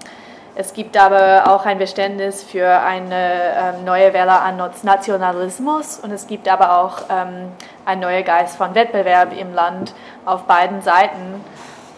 [0.56, 6.28] es gibt aber auch ein Verständnis für eine ähm, neue Welle an Nationalismus und es
[6.28, 7.52] gibt aber auch ähm,
[7.86, 9.94] ein neuer Geist von Wettbewerb im Land
[10.26, 11.44] auf beiden Seiten.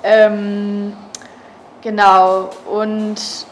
[0.04, 0.96] Ähm,
[1.82, 3.48] genau, und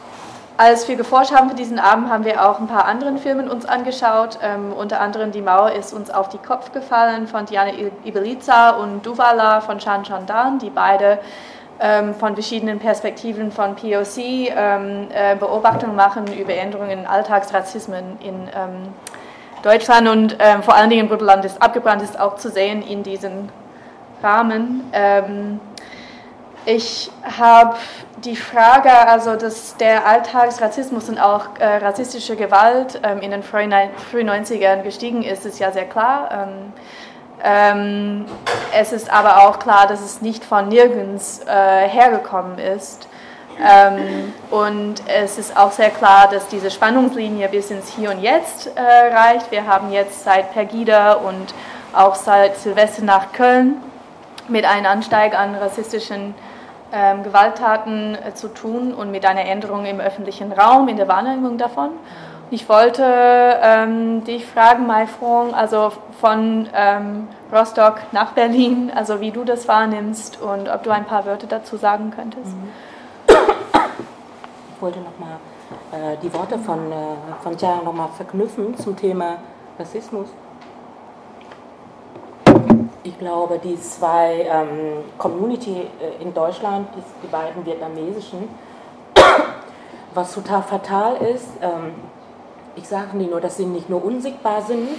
[0.58, 3.66] als wir geforscht haben für diesen Abend, haben wir auch ein paar anderen Filme uns
[3.66, 4.38] angeschaut.
[4.44, 7.72] Ähm, unter anderem Die Mauer ist uns auf die Kopf gefallen von Diana
[8.04, 11.20] Ibeliza und Duvala von Chan Chandan, die beide
[11.80, 18.48] ähm, von verschiedenen Perspektiven von POC ähm, äh, Beobachtungen machen über Änderungen in Alltagsrassismen in
[18.56, 18.94] ähm,
[19.64, 23.50] Deutschland und ähm, vor allen Dingen Bruttoland ist abgebrannt ist auch zu sehen in diesem
[24.22, 24.84] Rahmen.
[24.94, 25.60] Ähm,
[26.66, 27.76] ich habe
[28.26, 33.74] die Frage, also dass der Alltagsrassismus und auch äh, rassistische Gewalt ähm, in den frühen
[33.74, 36.30] 90ern gestiegen ist, ist ja sehr klar.
[36.32, 36.74] Ähm,
[37.44, 38.26] ähm,
[38.74, 43.08] es ist aber auch klar, dass es nicht von nirgends äh, hergekommen ist.
[43.62, 48.72] Ähm, und es ist auch sehr klar, dass diese Spannungslinie bis ins Hier und Jetzt
[48.76, 49.52] äh, reicht.
[49.52, 51.54] Wir haben jetzt seit Pegida und
[51.94, 53.76] auch seit Silvester nach Köln
[54.48, 56.34] mit einem Ansteig an rassistischen
[56.94, 61.58] ähm, Gewalttaten äh, zu tun und mit einer Änderung im öffentlichen Raum, in der Wahrnehmung
[61.58, 61.90] davon.
[62.52, 69.32] Ich wollte ähm, dich fragen, Mai Frong, also von ähm, Rostock nach Berlin, also wie
[69.32, 72.56] du das wahrnimmst und ob du ein paar Wörter dazu sagen könntest.
[72.56, 72.72] Mhm.
[74.76, 75.38] Ich wollte nochmal
[75.92, 76.96] äh, die Worte von, äh,
[77.42, 79.38] von Jaya nochmal verknüpfen zum Thema
[79.80, 80.28] Rassismus
[83.24, 86.90] glaube, die zwei ähm, Community äh, in Deutschland,
[87.24, 88.50] die beiden vietnamesischen,
[90.14, 91.94] was total fatal ist, ähm,
[92.76, 94.90] ich sage nicht nur, dass sie nicht nur unsichtbar sind,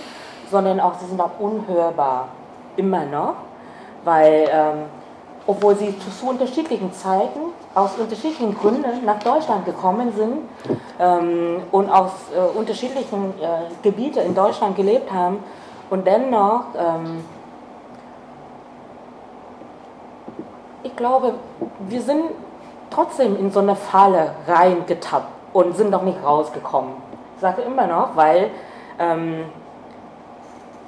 [0.50, 2.28] sondern auch, sie sind auch unhörbar,
[2.76, 3.34] immer noch,
[4.04, 4.78] weil, ähm,
[5.46, 7.40] obwohl sie zu, zu, unterschiedlichen Zeiten,
[7.74, 10.38] aus unterschiedlichen Gründen nach Deutschland gekommen sind
[10.98, 15.44] ähm, und aus äh, unterschiedlichen äh, Gebieten in Deutschland gelebt haben
[15.90, 17.24] und dennoch ähm,
[20.84, 21.34] ich glaube,
[21.88, 22.22] wir sind
[22.90, 26.92] trotzdem in so eine Falle reingetappt und sind noch nicht rausgekommen.
[27.34, 28.50] Ich sage immer noch, weil
[28.98, 29.46] ähm,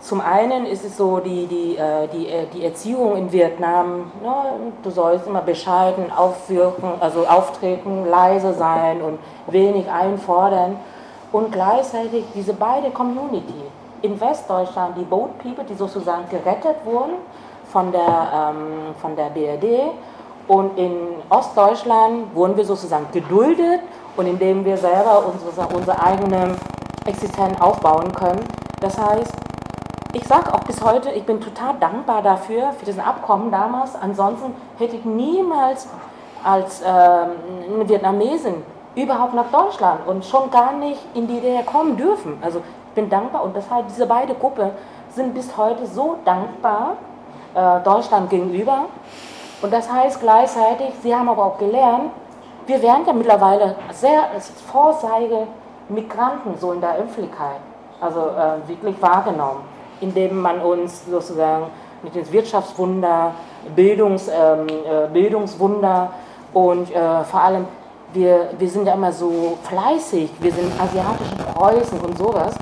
[0.01, 4.45] zum einen ist es so, die, die, äh, die, äh, die Erziehung in Vietnam, ja,
[4.83, 10.77] du sollst immer bescheiden aufwirken, also auftreten, leise sein und wenig einfordern.
[11.33, 13.65] Und gleichzeitig diese beide Community
[14.03, 17.15] in Westdeutschland, die Boat People, die sozusagen gerettet wurden,
[17.71, 19.93] von der, ähm, von der BRD
[20.49, 20.97] und in
[21.29, 23.81] Ostdeutschland wurden wir sozusagen geduldet
[24.17, 26.57] und indem wir selber unsere, unsere eigene
[27.05, 28.45] Existenz aufbauen können.
[28.81, 29.33] Das heißt,
[30.13, 33.95] ich sage auch bis heute, ich bin total dankbar dafür, für diesen Abkommen damals.
[34.01, 35.89] Ansonsten hätte ich niemals
[36.45, 38.63] als ähm, Vietnamesin
[38.95, 42.39] überhaupt nach Deutschland und schon gar nicht in die DDR kommen dürfen.
[42.41, 44.71] Also ich bin dankbar und deshalb diese beiden Gruppen
[45.11, 46.97] sind bis heute so dankbar
[47.85, 48.87] Deutschland gegenüber.
[49.63, 52.11] Und das heißt gleichzeitig, sie haben aber auch gelernt,
[52.67, 54.23] wir werden ja mittlerweile sehr
[54.71, 55.47] Vorzeige
[55.89, 57.61] Migranten so in der Öffentlichkeit,
[58.01, 59.61] also äh, wirklich wahrgenommen,
[60.01, 61.67] indem man uns sozusagen
[62.03, 63.33] mit dem Wirtschaftswunder,
[63.75, 66.11] Bildungs, ähm, äh, Bildungswunder
[66.53, 67.67] und äh, vor allem
[68.13, 72.55] wir, wir sind ja immer so fleißig, wir sind asiatische Preußen und sowas.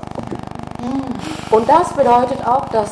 [1.51, 2.91] Und das bedeutet auch, dass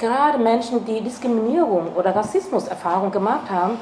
[0.00, 3.78] gerade Menschen, die Diskriminierung oder Rassismuserfahrung gemacht haben,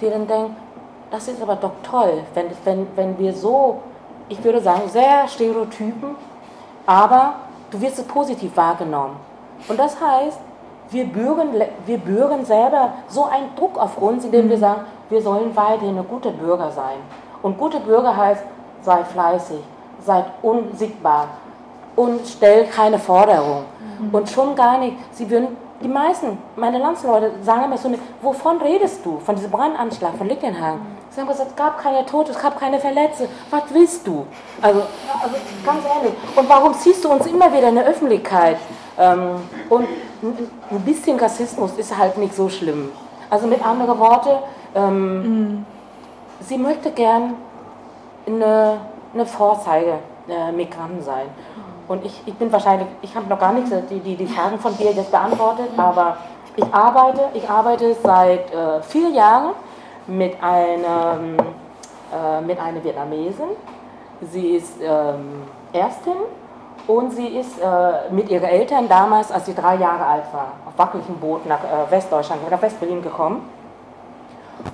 [0.00, 0.56] die dann denken,
[1.10, 3.80] das ist aber doch toll, wenn, wenn, wenn wir so,
[4.28, 6.16] ich würde sagen, sehr Stereotypen,
[6.86, 7.34] aber
[7.70, 9.16] du wirst es positiv wahrgenommen.
[9.68, 10.38] Und das heißt,
[10.90, 11.48] wir bürgen,
[11.86, 16.30] wir bürgen selber so einen Druck auf uns, indem wir sagen, wir sollen weiterhin gute
[16.30, 16.98] Bürger sein.
[17.42, 18.42] Und gute Bürger heißt,
[18.82, 19.60] sei fleißig,
[20.04, 21.28] sei unsichtbar
[21.96, 23.64] und stell keine Forderung.
[24.12, 27.90] Und schon gar nicht, sie würden, die meisten, meine Landsleute sagen immer so,
[28.22, 29.18] wovon redest du?
[29.20, 30.80] Von diesem Brandanschlag von Lickenhagen?
[31.10, 33.28] Sie haben gesagt, es gab keine Tote, es gab keine Verletzte.
[33.50, 34.26] Was willst du?
[34.60, 34.82] Also,
[35.22, 36.14] also ganz ehrlich.
[36.34, 38.56] Und warum ziehst du uns immer wieder in der Öffentlichkeit?
[38.98, 39.36] Ähm,
[39.68, 39.86] und
[40.70, 42.90] ein bisschen Rassismus ist halt nicht so schlimm.
[43.30, 44.42] Also mit anderen Worten,
[44.74, 45.66] ähm, mhm.
[46.40, 47.34] sie möchte gern
[48.26, 48.78] eine,
[49.12, 51.26] eine Vorzeige äh, Migranten sein.
[51.88, 54.76] Und ich, ich bin wahrscheinlich, ich habe noch gar nichts, die, die, die Fragen von
[54.76, 56.16] dir jetzt beantwortet, aber
[56.56, 59.54] ich arbeite, ich arbeite seit äh, vier Jahren
[60.06, 61.18] mit einer,
[62.12, 63.48] äh, mit einer Vietnamesin.
[64.32, 65.42] Sie ist ähm,
[65.72, 66.16] Ärztin
[66.86, 70.72] und sie ist äh, mit ihren Eltern damals, als sie drei Jahre alt war, auf
[70.76, 73.48] wackeligem Boot nach äh, Westdeutschland, nach Westberlin gekommen.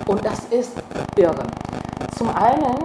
[0.05, 0.81] Und das ist
[1.15, 1.43] irre.
[2.17, 2.77] Zum einen,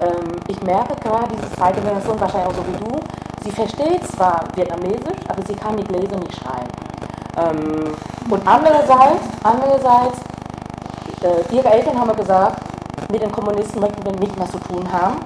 [0.00, 3.00] ähm, ich merke gerade, diese zweite Generation, wahrscheinlich auch so wie du,
[3.44, 6.68] sie versteht zwar Vietnamesisch, aber sie kann nicht lesen nicht schreiben.
[7.36, 7.94] Ähm,
[8.30, 10.18] und andererseits, andererseits
[11.22, 12.62] äh, ihre Eltern haben gesagt,
[13.10, 15.16] mit den Kommunisten möchten wir nicht mehr zu tun haben.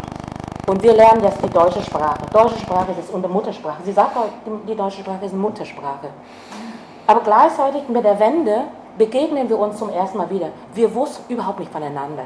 [0.67, 2.27] Und wir lernen jetzt die deutsche Sprache.
[2.33, 3.83] Deutsche Sprache ist unsere Muttersprache.
[3.85, 4.27] Sie sagt auch,
[4.67, 6.09] die deutsche Sprache ist Muttersprache.
[7.07, 8.65] Aber gleichzeitig mit der Wende
[8.99, 10.49] begegnen wir uns zum ersten Mal wieder.
[10.75, 12.25] Wir wussten überhaupt nicht voneinander.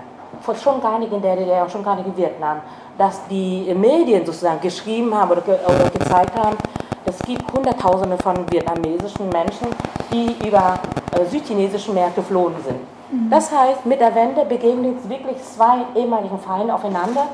[0.63, 2.63] Schon gar nicht in der DDR und schon gar nicht in Vietnam.
[3.01, 6.59] Dass die Medien sozusagen geschrieben haben oder, ge oder gezeigt haben,
[7.07, 9.69] es gibt Hunderttausende von vietnamesischen Menschen,
[10.13, 10.79] die über
[11.19, 12.79] äh, südchinesische Märkte geflohen sind.
[13.11, 13.31] Mhm.
[13.31, 17.29] Das heißt, mit der Wende begegnen wirklich zwei ehemaligen Feinde aufeinander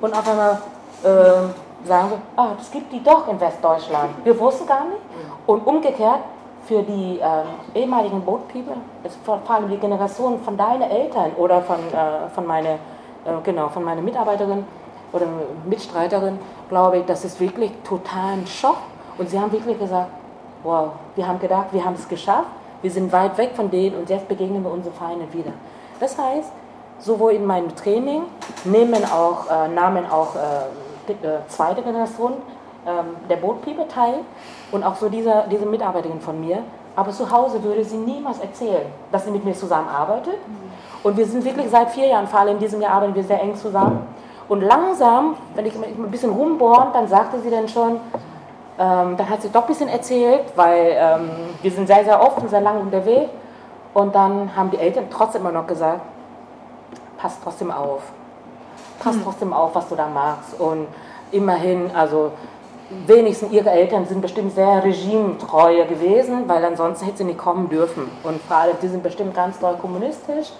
[0.00, 0.62] und auf einmal
[1.02, 4.12] äh, sagen wir, ah, das gibt die doch in Westdeutschland.
[4.24, 5.02] Wir wussten gar nicht.
[5.46, 6.20] Und umgekehrt,
[6.64, 8.76] für die äh, ehemaligen Boat People,
[9.24, 12.78] vor, allem die Generation von deinen Eltern oder von, äh, von meiner
[13.24, 14.64] äh, genau, von meiner Mitarbeiterin
[15.12, 15.26] oder
[15.68, 18.76] Mitstreiterin, glaube ich, das ist wirklich total ein Schock.
[19.18, 20.10] Und sie haben wirklich gesagt,
[20.62, 22.48] wow, wir haben gedacht, wir haben es geschafft,
[22.82, 25.52] wir sind weit weg von denen und jetzt begegnen wir unsere Feinde wieder.
[25.98, 26.52] Das heißt,
[26.98, 28.22] sowohl in meinem Training
[28.64, 32.34] nehmen auch, äh, nahmen auch äh, äh, zweite Generation
[32.86, 34.20] ähm, der Bootpipe teil
[34.72, 36.58] und auch so diese, diese Mitarbeiterin von mir.
[36.96, 40.36] Aber zu Hause würde sie niemals erzählen, dass sie mit mir zusammenarbeitet.
[41.02, 43.40] Und wir sind wirklich seit vier Jahren, vor allem in diesem Jahr arbeiten wir sehr
[43.40, 44.06] eng zusammen.
[44.50, 48.00] Und langsam, wenn ich ein bisschen rumbohren, dann sagte sie dann schon,
[48.80, 51.30] ähm, dann hat sie doch ein bisschen erzählt, weil ähm,
[51.62, 53.30] wir sind sehr, sehr oft und sehr lange unterwegs.
[53.94, 56.00] Und dann haben die Eltern trotzdem immer noch gesagt,
[57.16, 58.02] pass trotzdem auf.
[58.98, 59.22] Pass hm.
[59.22, 60.58] trotzdem auf, was du da machst.
[60.58, 60.88] Und
[61.30, 62.32] immerhin, also
[63.06, 68.10] wenigstens ihre Eltern sind bestimmt sehr regimetreu gewesen, weil ansonsten hätte sie nicht kommen dürfen.
[68.24, 70.50] Und vor allem, die sind bestimmt ganz doll kommunistisch.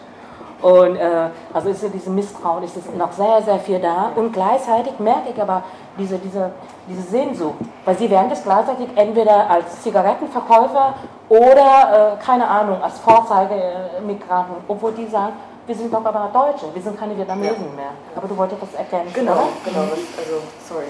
[0.63, 4.13] Und äh, also ist ja dieses Misstrauen, ist noch sehr, sehr viel da.
[4.15, 5.63] Und gleichzeitig merke ich aber
[5.99, 6.53] diese, diese,
[6.89, 10.95] diese Sehnsucht, weil sie werden das gleichzeitig entweder als Zigarettenverkäufer
[11.29, 15.33] oder, äh, keine Ahnung, als Vorzeigemigranten, obwohl die sagen,
[15.67, 17.77] wir sind doch aber Deutsche, wir sind keine Vietnamesen ja.
[17.77, 17.91] mehr.
[18.17, 19.49] Aber du wolltest das erkennen, Genau, oder?
[19.65, 20.87] genau, also, sorry.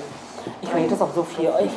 [0.63, 1.71] Ich rede das auch so viel euch.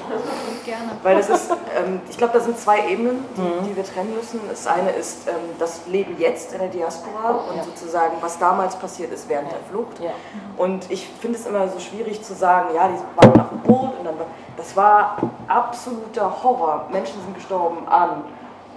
[0.65, 0.91] Gerne.
[1.01, 3.65] Weil das ist, ähm, ich glaube, da sind zwei Ebenen, die, mhm.
[3.65, 4.39] die, wir trennen müssen.
[4.49, 7.63] Das eine ist ähm, das Leben jetzt in der Diaspora und ja.
[7.63, 9.57] sozusagen, was damals passiert ist während ja.
[9.57, 9.99] der Flucht.
[9.99, 10.11] Ja.
[10.57, 13.99] Und ich finde es immer so schwierig zu sagen, ja, die waren auf dem Boot
[13.99, 14.15] und dann,
[14.57, 16.87] das war absoluter Horror.
[16.91, 18.23] Menschen sind gestorben an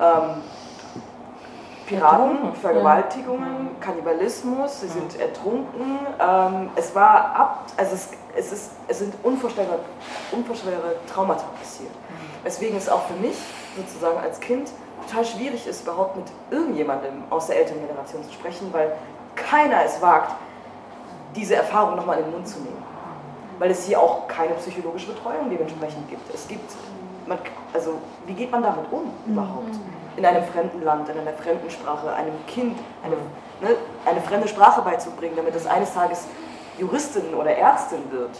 [0.01, 0.43] ähm,
[1.87, 5.99] Piraten, Vergewaltigungen, Kannibalismus, sie sind ertrunken.
[6.21, 9.79] Ähm, es war ab, also es, es, ist, es sind unvorstellbare,
[10.33, 11.93] unvorstellbare Traumata passiert.
[12.43, 13.37] Weswegen es auch für mich
[13.77, 14.71] sozusagen als Kind
[15.07, 18.93] total schwierig ist, überhaupt mit irgendjemandem aus der älteren Generation zu sprechen, weil
[19.37, 20.35] keiner es wagt,
[21.37, 22.83] diese Erfahrung nochmal in den Mund zu nehmen.
[23.59, 26.35] Weil es hier auch keine psychologische Betreuung dementsprechend gibt.
[26.35, 26.73] Es gibt,
[27.27, 27.39] man,
[27.73, 27.95] also
[28.27, 29.75] wie geht man damit um überhaupt?
[30.17, 33.17] In einem fremden Land, in einer fremden Sprache, einem Kind eine,
[33.61, 36.27] ne, eine fremde Sprache beizubringen, damit es eines Tages
[36.79, 38.37] Juristin oder Ärztin wird.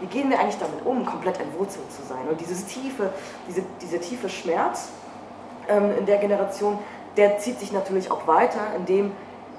[0.00, 2.26] Wie gehen wir eigentlich damit um, komplett entwurzelt zu sein?
[2.28, 3.10] Und dieses tiefe,
[3.48, 4.88] diese, dieser tiefe Schmerz
[5.68, 6.78] ähm, in der Generation,
[7.16, 9.12] der zieht sich natürlich auch weiter, indem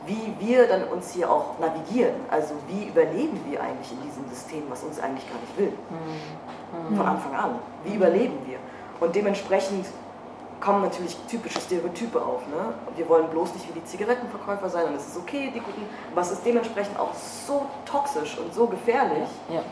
[0.05, 2.15] wie wir dann uns hier auch navigieren.
[2.31, 5.73] Also wie überleben wir eigentlich in diesem System, was uns eigentlich gar nicht will.
[6.89, 6.97] Mhm.
[6.97, 7.59] Von Anfang an.
[7.83, 8.57] Wie überleben wir?
[8.99, 9.85] Und dementsprechend
[10.62, 12.47] kommen natürlich typische Stereotype auf.
[12.47, 12.74] Ne?
[12.95, 16.32] Wir wollen bloß nicht wie die Zigarettenverkäufer sein und es ist okay, die guten, was
[16.32, 19.63] ist dementsprechend auch so toxisch und so gefährlich, ja.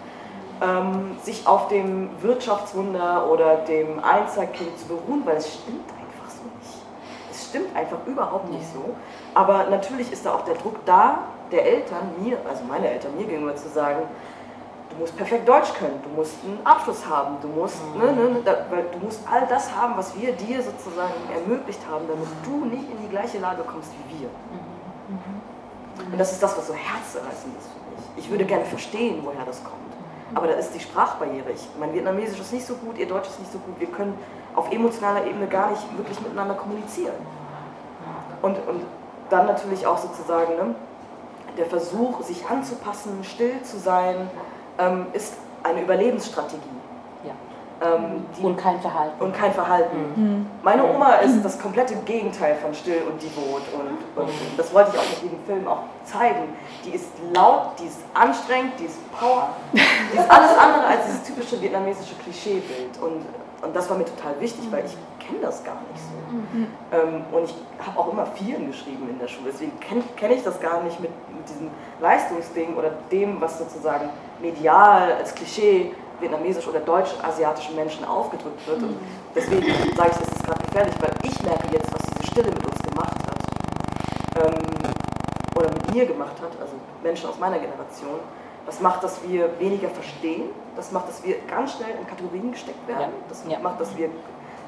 [0.62, 6.44] ähm, sich auf dem Wirtschaftswunder oder dem Einzelkind zu beruhen, weil es stimmt einfach so
[6.60, 6.82] nicht.
[7.32, 8.96] Es stimmt einfach überhaupt nicht so.
[9.36, 11.20] Aber natürlich ist da auch der Druck da,
[11.52, 14.02] der Eltern, mir, also meine Eltern mir gegenüber zu sagen,
[15.00, 18.02] musst perfekt Deutsch können, du musst einen Abschluss haben, du musst, mhm.
[18.02, 22.06] ne, ne, da, weil du musst all das haben, was wir dir sozusagen ermöglicht haben,
[22.08, 24.28] damit du nicht in die gleiche Lage kommst wie wir.
[24.28, 25.16] Mhm.
[25.16, 26.12] Mhm.
[26.14, 28.26] Und das ist das, was so herzzerreißend ist für mich.
[28.26, 29.76] Ich würde gerne verstehen, woher das kommt.
[30.36, 31.52] Aber da ist die Sprachbarriere.
[31.52, 33.80] Ich, mein Vietnamesisch ist nicht so gut, ihr Deutsch ist nicht so gut.
[33.80, 34.18] Wir können
[34.56, 37.16] auf emotionaler Ebene gar nicht wirklich miteinander kommunizieren.
[38.42, 38.84] Und, und
[39.30, 40.76] dann natürlich auch sozusagen ne,
[41.58, 44.30] der Versuch, sich anzupassen, still zu sein,
[44.80, 46.62] ähm, ist eine Überlebensstrategie.
[47.24, 47.34] Ja.
[47.96, 49.22] Ähm, und kein Verhalten.
[49.24, 49.98] Und kein Verhalten.
[50.16, 50.46] Mhm.
[50.64, 53.62] Meine Oma ist das komplette Gegenteil von still und devot.
[53.74, 56.54] Und, und das wollte ich auch mit jedem Film auch zeigen.
[56.86, 59.50] Die ist laut, die ist anstrengend, die ist Power.
[59.74, 62.98] Die ist alles andere als dieses typische vietnamesische Klischeebild.
[63.02, 63.26] Und,
[63.62, 64.98] und das war mir total wichtig, weil ich
[65.30, 66.36] kenne das gar nicht so.
[66.36, 66.68] Mhm.
[66.92, 70.44] Ähm, und ich habe auch immer vielen geschrieben in der Schule, deswegen kenne kenn ich
[70.44, 74.10] das gar nicht mit, mit diesem Leistungsding oder dem, was sozusagen
[74.42, 78.82] medial als Klischee vietnamesisch oder deutsch-asiatischen Menschen aufgedrückt wird.
[78.82, 79.08] Und mhm.
[79.36, 82.66] deswegen sage ich, das ist gerade gefährlich, weil ich merke jetzt, was diese Stille mit
[82.66, 84.46] uns gemacht hat.
[84.46, 84.94] Ähm,
[85.56, 86.74] oder mit mir gemacht hat, also
[87.04, 88.20] Menschen aus meiner Generation.
[88.66, 90.50] Das macht, dass wir weniger verstehen.
[90.76, 93.12] Das macht, dass wir ganz schnell in Kategorien gesteckt werden.
[93.28, 93.60] Das ja.
[93.60, 94.10] macht, dass wir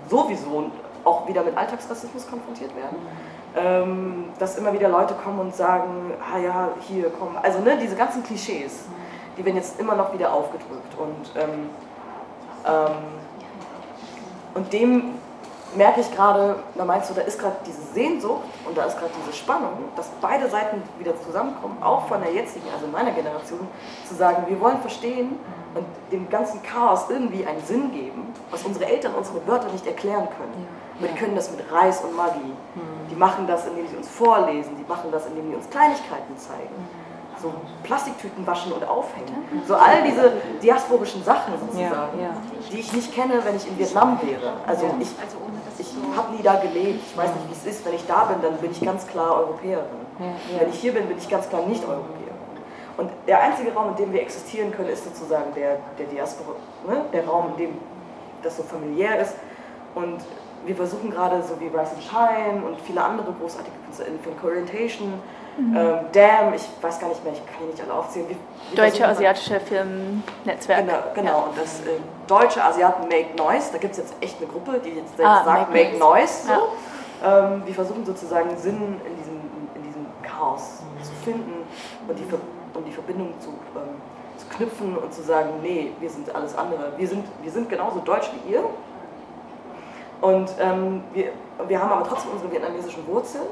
[0.10, 0.72] sowieso
[1.04, 2.98] auch wieder mit Alltagsrassismus konfrontiert werden.
[3.56, 7.38] Ähm, dass immer wieder Leute kommen und sagen, ah ja, hier, komm.
[7.42, 8.86] Also ne, diese ganzen Klischees,
[9.38, 10.94] die werden jetzt immer noch wieder aufgedrückt.
[10.98, 11.70] Und, ähm,
[12.66, 12.96] ähm,
[14.54, 15.16] und dem
[15.76, 19.12] merke ich gerade, da meinst du, da ist gerade diese Sehnsucht und da ist gerade
[19.22, 23.68] diese Spannung, dass beide Seiten wieder zusammenkommen, auch von der jetzigen, also meiner Generation,
[24.06, 25.40] zu sagen, wir wollen verstehen
[25.74, 29.88] und dem ganzen Chaos irgendwie einen Sinn geben, was unsere Eltern uns mit Wörtern nicht
[29.88, 30.68] erklären können.
[31.00, 32.54] Aber die können das mit Reis und Maggi.
[33.10, 36.76] Die machen das, indem sie uns vorlesen, die machen das, indem sie uns Kleinigkeiten zeigen
[37.42, 39.36] so Plastiktüten waschen und aufhängen.
[39.68, 42.34] So all diese diasporischen Sachen sozusagen, ja, ja.
[42.72, 44.54] die ich nicht kenne, wenn ich in Vietnam wäre.
[44.68, 45.38] Also ich, also
[45.78, 47.86] ich habe nie da gelebt, ich weiß nicht, wie es ist.
[47.86, 49.86] Wenn ich da bin, dann bin ich ganz klar Europäerin.
[50.60, 52.22] Wenn ich hier bin, bin ich ganz klar nicht Europäerin.
[52.98, 56.56] Und der einzige Raum, in dem wir existieren können, ist sozusagen der, der Diaspora,
[56.88, 57.06] ne?
[57.12, 57.78] der Raum, in dem
[58.44, 59.34] das so familiär ist.
[59.96, 60.20] Und
[60.66, 65.14] wir versuchen gerade, so wie Rise and Shine und viele andere großartige Künstler in Orientation,
[65.58, 65.76] Mhm.
[65.76, 68.28] Ähm, Damn, ich weiß gar nicht mehr, ich kann nicht alle aufzählen.
[68.30, 68.38] Wir,
[68.70, 70.86] wir Deutsche Asiatische Filmnetzwerk.
[70.86, 71.30] Genau, genau.
[71.30, 71.38] Ja.
[71.46, 74.92] und das äh, Deutsche Asiaten Make Noise, da gibt es jetzt echt eine Gruppe, die
[74.92, 76.48] jetzt selbst ah, sagt Make, Make Noise.
[76.48, 76.54] So.
[77.24, 77.54] Ja.
[77.54, 79.42] Ähm, wir versuchen sozusagen Sinn in diesem,
[79.76, 81.04] in diesem Chaos mhm.
[81.04, 81.54] zu finden
[82.08, 82.24] und die,
[82.74, 84.02] um die Verbindung zu, ähm,
[84.38, 86.94] zu knüpfen und zu sagen, nee, wir sind alles andere.
[86.96, 88.64] Wir sind, wir sind genauso deutsch wie ihr.
[90.22, 91.32] Und ähm, wir,
[91.68, 93.46] wir haben aber trotzdem unsere vietnamesischen Wurzeln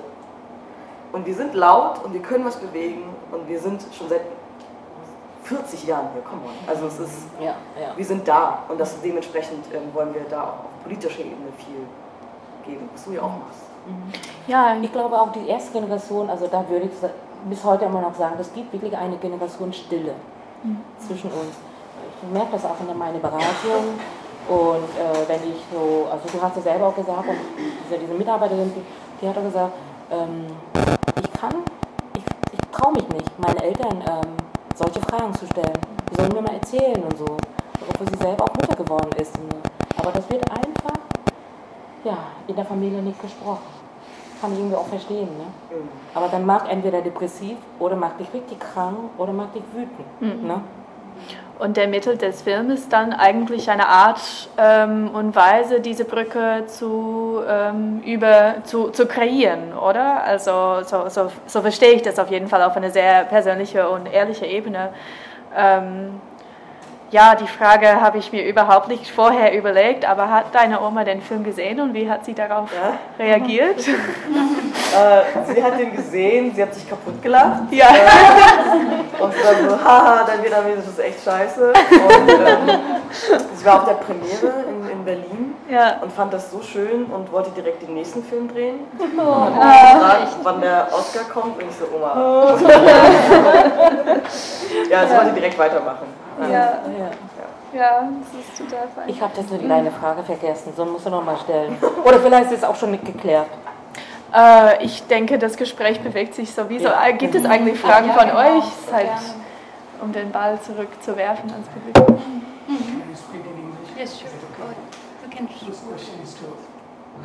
[1.11, 4.21] und wir sind laut und wir können was bewegen und wir sind schon seit
[5.43, 6.53] 40 Jahren hier, komm mal.
[6.67, 7.97] Also es ist, ja, ja.
[7.97, 11.87] wir sind da und das dementsprechend ähm, wollen wir da auch auf politischer Ebene viel
[12.65, 13.63] geben, was du ja auch machst.
[13.87, 14.13] Mhm.
[14.47, 16.91] Ja, ich glaube auch die erste Generation, also da würde ich
[17.49, 20.13] bis heute immer noch sagen, es gibt wirklich eine Generation Stille
[20.63, 20.77] mhm.
[20.99, 21.55] zwischen uns.
[22.21, 23.97] Ich merke das auch in meiner Beratung
[24.49, 27.37] und äh, wenn ich so, also du hast ja selber auch gesagt, und
[27.85, 28.81] diese, diese Mitarbeiterin, die,
[29.21, 29.73] die hat auch gesagt,
[30.11, 30.47] ähm,
[31.21, 31.53] ich kann,
[32.15, 34.33] ich, ich traue mich nicht, meinen Eltern ähm,
[34.73, 35.77] solche Fragen zu stellen.
[36.09, 37.37] Die sollen mir mal erzählen und so,
[37.89, 39.37] obwohl sie selber auch Mutter geworden ist.
[39.97, 40.99] Aber das wird einfach
[42.03, 43.79] ja, in der Familie nicht gesprochen.
[44.41, 45.29] Kann ich irgendwie auch verstehen.
[45.37, 45.77] Ne?
[45.77, 45.89] Mhm.
[46.15, 50.21] Aber dann mag entweder depressiv oder mag dich richtig krank oder mag dich wütend.
[50.21, 50.47] Mhm.
[50.47, 50.61] Ne?
[51.59, 54.21] Und der Mittel des Films ist dann eigentlich eine Art
[54.57, 60.23] ähm, und Weise, diese Brücke zu, ähm, über, zu, zu kreieren, oder?
[60.23, 64.05] Also so, so, so verstehe ich das auf jeden Fall auf eine sehr persönliche und
[64.05, 64.93] ehrliche Ebene.
[65.53, 66.21] Ähm,
[67.11, 71.21] ja, die Frage habe ich mir überhaupt nicht vorher überlegt, aber hat deine Oma den
[71.21, 72.97] Film gesehen und wie hat sie darauf ja.
[73.23, 73.79] reagiert?
[73.87, 73.93] äh,
[75.53, 77.63] sie hat den gesehen, sie hat sich kaputt gelacht.
[77.71, 77.87] Ja.
[77.87, 81.73] Äh, und dann so, haha, dein Vietnamesisch ist echt scheiße.
[81.73, 82.79] Und, ähm,
[83.57, 85.97] Ich war auf der Premiere in, in Berlin Ja.
[86.01, 88.79] und fand das so schön und wollte direkt den nächsten Film drehen.
[89.17, 89.21] Oh.
[89.21, 92.55] Und hab gefragt, wann der Oscar kommt und ich so, Oma.
[94.89, 96.18] ja, also wollte direkt weitermachen.
[96.39, 96.79] Ja, Ja.
[97.73, 99.09] ja, das ist total fein.
[99.09, 101.77] Ich habe das eine kleine Frage vergessen, so musst du nochmal stellen.
[102.03, 103.47] Oder vielleicht ist es auch schon nicht geklärt.
[104.33, 106.87] Äh, ich denke, das Gespräch bewegt sich sowieso.
[106.87, 107.07] Ja.
[107.07, 108.39] Äh, Gibt es eigentlich Fragen Ja, von genau.
[108.39, 109.09] euch, halt,
[110.01, 112.05] um den Ball zurückzuwerfen ans Publikum?
[112.15, 112.75] Can
[113.09, 113.89] you speak in English?
[113.97, 114.29] Yes, sure.
[114.57, 114.71] Go okay?
[114.71, 115.29] ahead.
[115.29, 115.47] We can.
[115.47, 116.45] This question is to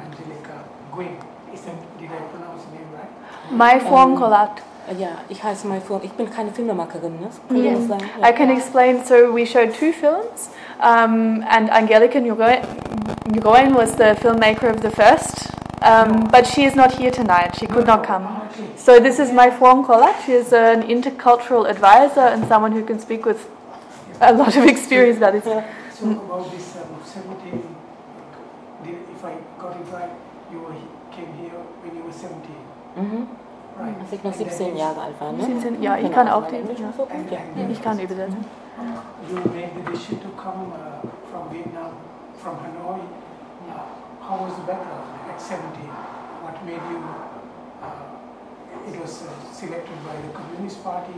[0.01, 1.17] Angelica Gwyn.
[1.55, 3.53] Did I pronounce the name right?
[3.53, 4.61] Mai Fuang Kolat.
[4.99, 6.01] Ja, ich heiße Mai Fung.
[6.03, 7.31] Ich bin keine Filmemacherin, ne?
[7.49, 8.05] Können wir das sagen?
[8.23, 9.03] I can explain.
[9.05, 15.49] So we showed two films, um, and Angelika Nguyen was the filmmaker of the first,
[15.83, 17.57] um, but she is not here tonight.
[17.59, 18.27] She could not come.
[18.77, 20.15] So this is my Fuang Kolat.
[20.27, 23.49] She is an intercultural advisor and someone who can speak with
[24.21, 25.45] a lot of experience about this.
[25.45, 27.63] So about this um, 17,
[28.85, 30.11] did, if I got it right,
[30.53, 30.61] you
[31.11, 32.55] came here when you were 17,
[32.99, 33.21] Mhm.
[33.21, 33.29] right?
[33.79, 35.45] Als ich noch 17 you- Jahre alt war, ne?
[35.45, 36.57] 17, ja, ich Genau, kann auch mein die.
[36.59, 36.89] Englisch Ja.
[36.91, 37.39] ist so gut, ja.
[37.69, 38.45] Ich kann übersetzen.
[39.29, 41.01] You made the decision to come uh,
[41.31, 41.93] from Vietnam,
[42.37, 43.01] from Hanoi.
[43.01, 43.73] Uh,
[44.21, 45.89] how was the background at 17?
[46.43, 46.99] What made you?
[47.83, 51.15] Uh, it was uh, selected by the Communist Party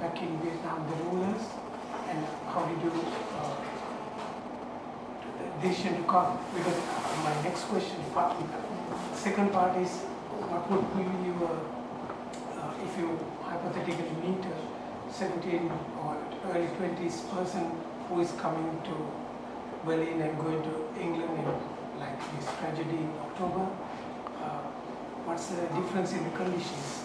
[0.00, 1.44] back in Vietnam, the rulers.
[2.08, 2.20] And
[2.52, 2.92] how did you?
[2.92, 3.56] Uh,
[5.60, 6.38] the decision to come?
[6.54, 8.36] Because uh, my next question, part,
[9.14, 9.90] second part is,
[10.50, 11.81] what would be your uh,
[12.92, 15.70] if you hypothetically meet a 17
[16.04, 16.16] or
[16.50, 17.70] early 20s person
[18.08, 18.94] who is coming to
[19.86, 23.66] Berlin and going to England in like this tragedy in October,
[24.42, 24.60] uh,
[25.24, 27.04] what's the difference in the conditions?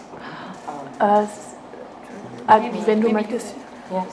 [1.24, 1.56] S-
[2.48, 3.56] äh, wenn du möchtest.
[3.92, 4.06] Ja.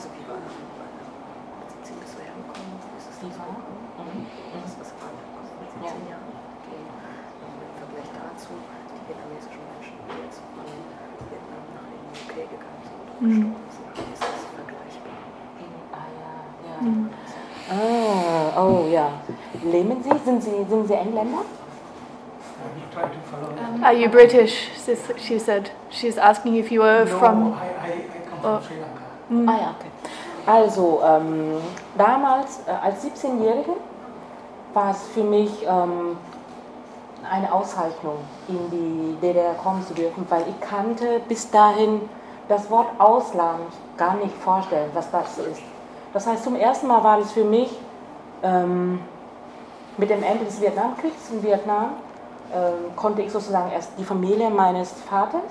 [20.35, 21.45] Sind Sie, sind Sie Engländer?
[22.93, 23.83] That?
[23.83, 24.69] Are you British?
[25.17, 25.71] She said.
[25.89, 27.53] She's asking if you were no, from.
[27.53, 28.57] I, I, I come Oh.
[28.59, 29.01] from Sri Lanka.
[29.29, 29.49] Mm.
[29.49, 29.91] Ah ja, okay.
[30.45, 31.61] Also, ähm,
[31.97, 33.73] damals äh, als 17-Jährige
[34.73, 36.17] war es für mich ähm,
[37.31, 38.17] eine Auszeichnung,
[38.49, 42.01] in die DDR kommen zu dürfen, weil ich kannte bis dahin
[42.49, 45.61] das Wort Ausland gar nicht vorstellen, was das ist.
[46.13, 47.71] Das heißt, zum ersten Mal war es für mich
[48.43, 48.99] ähm,
[49.97, 51.91] mit dem Ende des Vietnamkriegs in Vietnam
[52.53, 55.41] ähm, konnte ich sozusagen erst die Familie meines Vaters,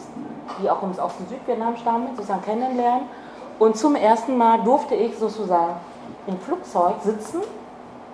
[0.61, 3.09] die auch aus dem Südvietnam stammen, sozusagen kennenlernen.
[3.59, 5.75] Und zum ersten Mal durfte ich sozusagen
[6.27, 7.43] im Flugzeug sitzen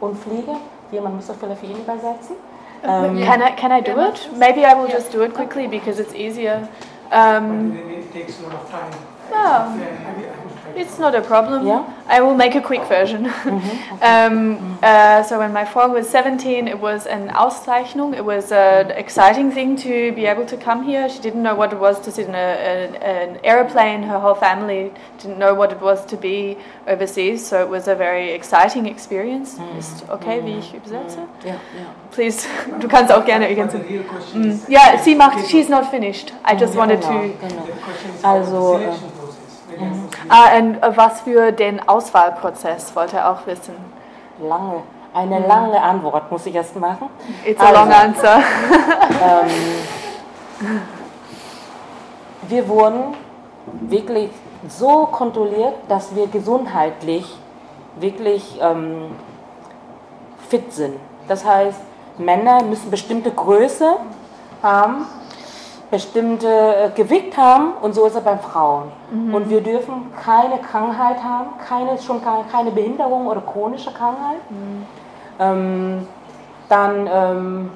[0.00, 0.56] und fliegen.
[0.90, 2.36] Jemand muss das vielleicht für ihn übersetzen.
[2.82, 4.30] Ähm, Can I can I do it?
[4.38, 6.68] Maybe I will just do it quickly because it's easier.
[7.10, 8.90] Um, it takes a lot of time.
[9.32, 10.49] Oh.
[10.80, 11.14] Yeah, have you, have you tried?
[11.14, 11.66] it's not a problem.
[11.66, 11.84] Yeah?
[12.08, 13.26] I will make a quick version.
[14.02, 18.14] um, uh, so when my father was 17, it was an Auszeichnung.
[18.14, 21.08] It was an exciting thing to be able to come here.
[21.08, 24.02] She didn't know what it was to sit in a, an, an airplane.
[24.02, 26.56] Her whole family didn't know what it was to be
[26.86, 27.46] overseas.
[27.46, 29.58] So it was a very exciting experience.
[29.78, 31.18] Ist okay, wie ich übersetze?
[31.44, 31.58] ja, ja.
[32.10, 32.48] Please,
[32.80, 33.84] du kannst auch gerne But the ergänzen.
[34.34, 34.50] Mm.
[34.50, 36.32] is, Ja, sie macht, she's not finished.
[36.44, 37.28] I just wanted Genau, to.
[37.28, 37.66] genau.
[37.66, 39.19] the question is Also, about
[40.28, 43.74] Ah, und äh, was für den Auswahlprozess wollte er auch wissen.
[44.40, 44.82] Lange.
[45.12, 47.08] Eine lange Antwort muss ich erst machen.
[47.44, 47.80] It's a Also.
[47.80, 48.36] long answer.
[49.22, 49.50] Ähm,
[52.42, 53.14] wir wurden
[53.82, 54.30] wirklich
[54.68, 57.36] so kontrolliert, dass wir gesundheitlich
[57.96, 59.16] wirklich ähm,
[60.48, 60.94] fit sind.
[61.28, 61.80] Das heißt,
[62.18, 63.96] Männer müssen bestimmte Größe
[64.62, 65.06] haben,
[65.90, 68.92] bestimmte äh, Gewicht haben und so ist es bei Frauen.
[69.34, 74.38] Und wir dürfen keine Krankheit haben, keine, schon keine, Behinderung oder chronische Krankheit.
[75.40, 76.06] Ähm,
[76.68, 77.70] dann, ähm,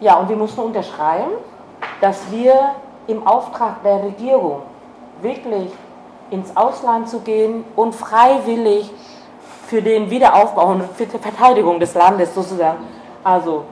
[0.00, 1.32] ja, und wir mussten unterschreiben,
[2.00, 2.54] dass wir
[3.06, 4.62] im Auftrag der Regierung
[5.20, 5.70] wirklich
[6.30, 8.90] ins Ausland zu gehen und freiwillig
[9.66, 12.78] für den Wiederaufbau und für die Verteidigung des Landes sozusagen.
[13.22, 13.64] Also,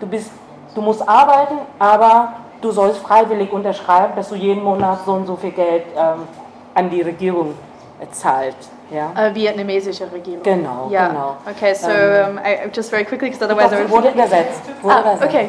[0.00, 0.30] du bist,
[0.74, 5.36] du musst arbeiten, aber du sollst freiwillig unterschreiben, dass du jeden Monat so und so
[5.36, 6.26] viel Geld ähm,
[6.74, 7.54] an die Regierung
[8.00, 8.56] äh, zahlt.
[8.90, 9.12] Ja?
[9.16, 10.42] Äh, vietnamesische Regierung.
[10.42, 11.08] Genau, Ja.
[11.08, 11.36] genau.
[11.48, 14.62] Okay, so Ähm, um, I, just very quickly, because otherwise I Das wurde übersetzt.
[14.80, 15.24] Wurde Ah, übersetzt.
[15.34, 15.48] okay.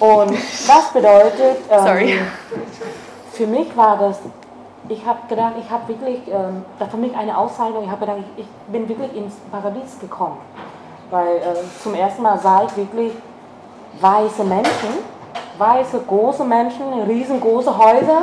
[0.00, 2.18] Und das bedeutet, ähm, Sorry.
[3.32, 4.18] für mich war das
[4.88, 8.00] ich habe gedacht, ich habe wirklich, ähm, das war für mich eine Auszeichnung, ich habe
[8.00, 10.38] gedacht, ich, ich, bin wirklich ins Paradies gekommen.
[11.10, 13.12] Weil äh, zum ersten Mal sah ich wirklich
[14.00, 14.98] weiße Menschen,
[15.62, 18.22] weiße, große Menschen, riesengroße Häuser.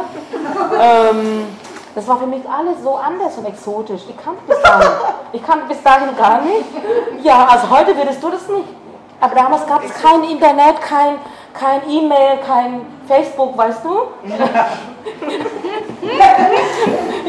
[0.80, 1.48] ähm,
[1.96, 4.02] das war für mich alles so anders und exotisch.
[4.10, 4.88] Ich kannte bis dahin,
[5.34, 6.66] ich kannte bis dahin gar nicht.
[7.24, 8.68] Ja, also heute würdest du das nicht.
[9.22, 11.16] Aber damals gab es kein Internet, kein,
[11.54, 13.90] kein E-Mail, kein Facebook, weißt du?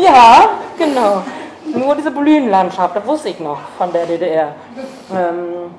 [0.01, 1.23] ja, genau.
[1.65, 4.55] Nur diese Blühenlandschaft, das wusste ich noch von der DDR.
[5.13, 5.75] Ähm,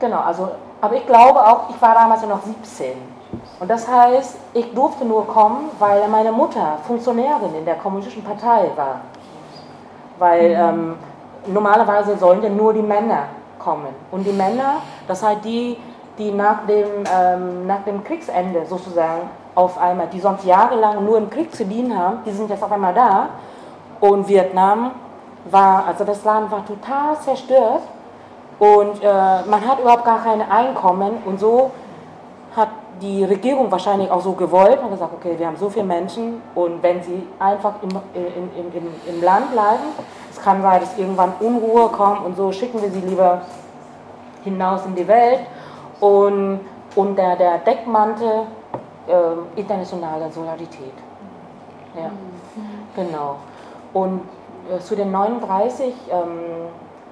[0.00, 3.15] genau, also, aber ich glaube auch, ich war damals ja noch 17.
[3.58, 8.70] Und das heißt, ich durfte nur kommen, weil meine Mutter Funktionärin in der Kommunistischen Partei
[8.76, 9.00] war.
[10.18, 10.96] Weil ähm,
[11.46, 13.24] normalerweise sollen ja nur die Männer
[13.58, 13.88] kommen.
[14.10, 14.76] Und die Männer,
[15.08, 15.78] das heißt die,
[16.18, 19.22] die nach dem, ähm, nach dem Kriegsende sozusagen
[19.54, 22.72] auf einmal, die sonst jahrelang nur im Krieg zu dienen haben, die sind jetzt auf
[22.72, 23.28] einmal da.
[24.00, 24.92] Und Vietnam
[25.50, 27.82] war, also das Land war total zerstört
[28.58, 31.70] und äh, man hat überhaupt gar kein Einkommen und so
[32.54, 32.68] hat
[33.00, 36.82] die Regierung wahrscheinlich auch so gewollt und gesagt, okay, wir haben so viele Menschen und
[36.82, 39.84] wenn sie einfach im, im, im, im Land bleiben,
[40.30, 43.42] es kann sein, dass irgendwann Unruhe kommt und so schicken wir sie lieber
[44.44, 45.40] hinaus in die Welt
[46.00, 46.60] und
[46.94, 48.46] unter der Deckmantel
[49.06, 50.94] äh, internationaler Solidarität.
[51.94, 52.10] Ja,
[52.94, 53.36] genau.
[53.92, 54.22] Und
[54.70, 56.28] äh, zu den 39 ähm,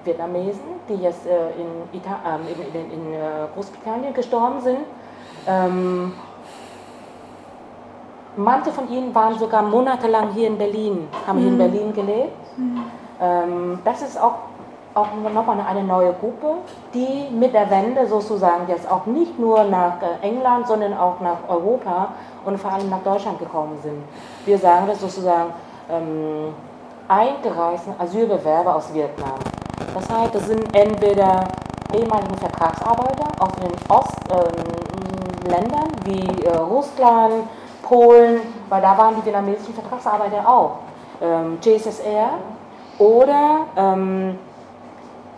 [0.05, 3.19] Vietnamesen, die jetzt äh, in, Ita ähm, in, in, in, äh,
[3.55, 4.81] Großbritannien gestorben sind,
[5.47, 6.13] ähm,
[8.37, 11.43] manche von ihnen waren sogar monatelang hier in Berlin, haben mhm.
[11.43, 11.59] hier in mhm.
[11.59, 12.59] Berlin gelebt.
[12.59, 12.83] Mhm.
[13.21, 14.35] Ähm, das ist auch
[14.95, 16.55] auch nochmal eine neue Gruppe,
[16.93, 21.39] die mit der Wende sozusagen jetzt auch nicht nur nach äh, England, sondern auch nach
[21.49, 22.09] Europa
[22.45, 24.05] und vor allem nach Deutschland gekommen sind.
[24.45, 25.53] Wir sagen das sozusagen
[25.91, 26.55] ähm,
[27.09, 29.39] eingereisten Asylbewerber aus Vietnam.
[29.95, 31.49] Das heißt, das sind entweder
[31.93, 34.84] ehemalige Vertragsarbeiter aus den Ostländern ähm,
[36.05, 37.45] wie äh, Russland,
[37.83, 40.79] Polen, weil da waren die vietnamesischen Vertragsarbeiter auch,
[41.21, 42.31] ähm, JSSR
[42.99, 44.39] oder ähm,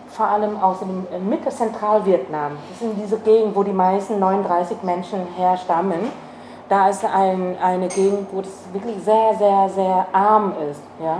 [0.09, 2.53] vor allem aus dem äh, Mitte Zentralvietnam.
[2.71, 6.11] Das sind diese Gegend, wo die meisten 39 Menschen herstammen.
[6.69, 10.81] Da ist ein, eine Gegend, wo es wirklich sehr, sehr, sehr arm ist.
[11.03, 11.19] Ja?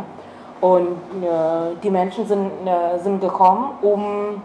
[0.61, 4.43] Und äh, die Menschen sind, äh, sind gekommen, um,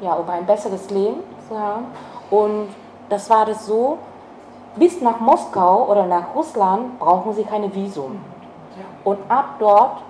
[0.00, 1.16] ja, um ein besseres Leben
[1.48, 1.86] zu haben.
[2.30, 2.68] Und
[3.08, 3.98] das war das so,
[4.76, 8.18] bis nach Moskau oder nach Russland brauchen sie keine Visum.
[9.04, 10.02] Und ab dort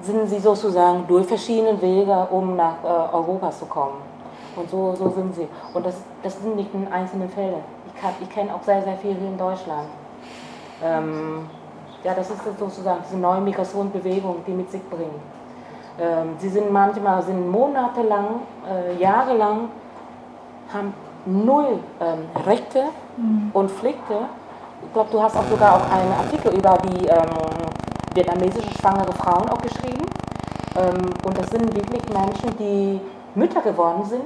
[0.00, 3.96] sind sie sozusagen durch verschiedene Wege, um nach äh, Europa zu kommen.
[4.56, 5.48] Und so, so sind sie.
[5.72, 7.56] Und das, das sind nicht in einzelnen Fälle.
[7.86, 9.88] Ich, ich kenne auch sehr, sehr viel hier in Deutschland.
[10.82, 11.48] Ähm,
[12.04, 15.10] ja, das ist sozusagen diese neue Migrationsbewegung, die mit sich bringt.
[15.98, 19.68] Ähm, sie sind manchmal sind monatelang, äh, jahrelang,
[20.72, 20.92] haben
[21.26, 22.84] null ähm, Rechte
[23.16, 23.50] mhm.
[23.52, 24.14] und Pflichten.
[24.84, 27.28] Ich glaube, du hast auch sogar auch einen Artikel über die ähm,
[28.14, 30.04] vietnamesische schwangere Frauen auch geschrieben.
[30.76, 33.00] Ähm, und das sind wirklich Menschen, die
[33.34, 34.24] Mütter geworden sind,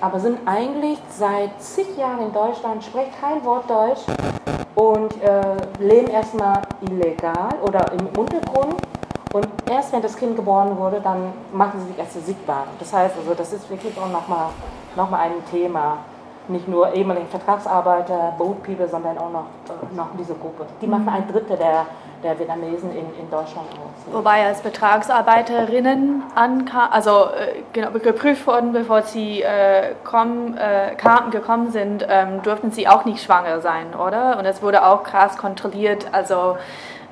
[0.00, 4.02] aber sind eigentlich seit zig Jahren in Deutschland, sprechen kein Wort Deutsch
[4.74, 8.76] und äh, leben erstmal illegal oder im Untergrund.
[9.32, 12.64] Und erst wenn das Kind geboren wurde, dann machen sie sich erst sichtbar.
[12.78, 14.48] Das heißt also, das ist wirklich auch nochmal
[14.96, 15.98] noch mal ein Thema.
[16.48, 20.66] Nicht nur ehemalige Vertragsarbeiter, Boat People, sondern auch noch, äh, noch diese Gruppe.
[20.80, 21.86] Die machen ein Drittel der
[22.22, 24.12] der Vietnamesen in, in Deutschland aus.
[24.12, 31.30] Wobei als Betragsarbeiterinnen ankam, also äh, genau, geprüft wurden, bevor sie äh, kommen, äh, kamen,
[31.30, 34.38] gekommen sind, ähm, durften sie auch nicht schwanger sein, oder?
[34.38, 36.56] Und es wurde auch krass kontrolliert, also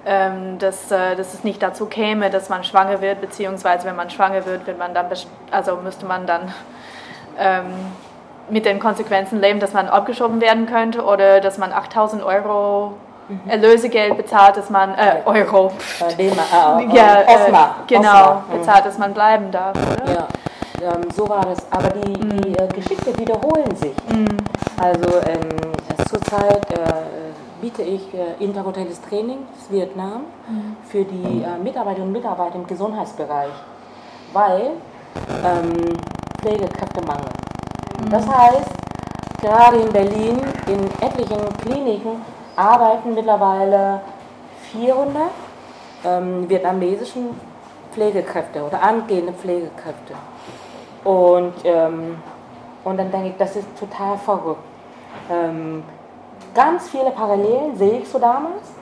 [0.07, 4.11] ähm, dass, äh, dass es nicht dazu käme, dass man schwanger wird, beziehungsweise wenn man
[4.11, 5.07] schwanger wird, wird man dann
[5.51, 6.53] also müsste man dann
[7.39, 7.67] ähm,
[8.51, 12.95] mit den Konsequenzen leben, dass man abgeschoben werden könnte oder dass man 8000 Euro
[13.29, 13.41] mhm.
[13.49, 15.73] Erlösegeld bezahlt, dass man, äh, Euro,
[16.19, 18.45] äh, äh, äh, ja, Osma, genau, Osma.
[18.49, 18.59] Mhm.
[18.59, 20.13] bezahlt, dass man bleiben darf, oder?
[20.13, 20.29] Ja.
[20.83, 22.41] Ähm, so war das, aber die, mhm.
[22.43, 23.95] die äh, Geschichte wiederholen sich.
[24.09, 24.37] Mhm.
[24.77, 25.73] Also ähm,
[26.09, 26.77] zurzeit äh,
[27.61, 29.39] biete ich äh, interkulturelles Training
[29.71, 30.77] in Vietnam mhm.
[30.85, 33.53] für die äh, Mitarbeiterinnen und Mitarbeiter im Gesundheitsbereich,
[34.33, 34.73] weil
[35.45, 35.97] ähm,
[36.41, 37.31] Pflegekräftemangel.
[38.11, 38.71] Das heißt,
[39.41, 42.23] gerade in Berlin, in etlichen Kliniken
[42.57, 44.01] arbeiten mittlerweile
[44.73, 45.23] 400
[46.05, 47.31] ähm, vietnamesischen
[47.93, 50.15] Pflegekräfte oder angehende Pflegekräfte.
[51.05, 52.17] Und, ähm,
[52.85, 54.65] und dann denke ich, das ist total verrückt.
[55.31, 55.83] Ähm,
[56.55, 58.73] ganz viele Parallelen sehe ich so damals.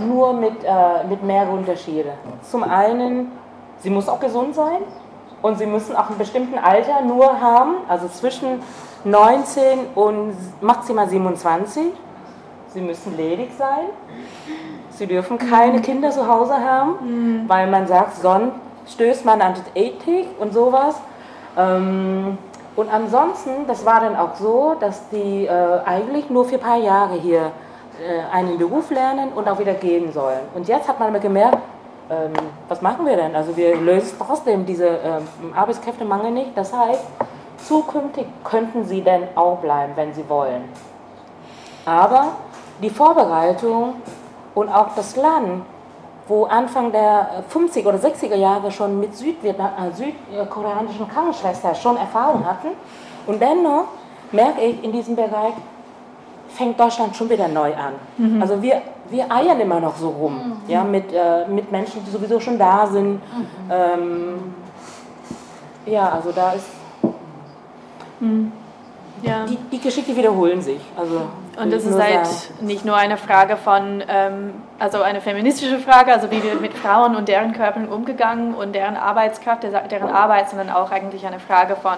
[0.00, 2.12] nur mit, äh, mit mehreren Unterschieden.
[2.42, 3.32] Zum einen,
[3.80, 4.82] sie muss auch gesund sein
[5.42, 8.62] und sie müssen auch ein bestimmten Alter nur haben, also zwischen
[9.04, 11.86] 19 und maximal 27.
[12.68, 13.86] Sie müssen ledig sein.
[14.90, 15.82] Sie dürfen keine mhm.
[15.82, 17.48] Kinder zu Hause haben, mhm.
[17.48, 18.54] weil man sagt, sonst
[18.86, 20.96] stößt man an die Ethik und sowas.
[21.56, 22.38] Ähm,
[22.76, 26.78] und ansonsten, das war dann auch so, dass die äh, eigentlich nur für ein paar
[26.78, 27.50] Jahre hier
[28.00, 30.40] äh, einen Beruf lernen und auch wieder gehen sollen.
[30.54, 31.58] Und jetzt hat man gemerkt,
[32.10, 32.32] ähm,
[32.68, 33.34] was machen wir denn?
[33.36, 36.50] Also wir lösen trotzdem diese ähm, Arbeitskräftemangel nicht.
[36.56, 37.04] Das heißt,
[37.66, 40.64] zukünftig könnten sie denn auch bleiben, wenn sie wollen.
[41.84, 42.32] Aber
[42.82, 43.94] die Vorbereitung
[44.54, 45.62] und auch das Land,
[46.26, 52.44] wo Anfang der 50er oder 60er Jahre schon mit Südvietnam, äh, südkoreanischen Krankenschwestern schon Erfahrung
[52.44, 52.68] hatten.
[53.26, 53.84] Und dennoch
[54.32, 55.54] merke ich in diesem Bereich,
[56.48, 57.94] fängt Deutschland schon wieder neu an.
[58.16, 58.42] Mhm.
[58.42, 60.70] Also wir, wir eiern immer noch so rum, mhm.
[60.70, 63.14] ja, mit, äh, mit Menschen, die sowieso schon da sind.
[63.14, 63.46] Mhm.
[63.70, 64.54] Ähm,
[65.86, 66.68] ja, also da ist
[68.20, 68.52] mhm.
[69.22, 69.44] ja.
[69.46, 70.80] die, die Geschichte wiederholen sich.
[70.96, 71.22] Also
[71.60, 76.30] und das ist halt nicht nur eine Frage von, ähm, also eine feministische Frage, also
[76.30, 80.90] wie wird mit Frauen und deren Körpern umgegangen und deren Arbeitskraft, deren Arbeit, sondern auch
[80.90, 81.96] eigentlich eine Frage von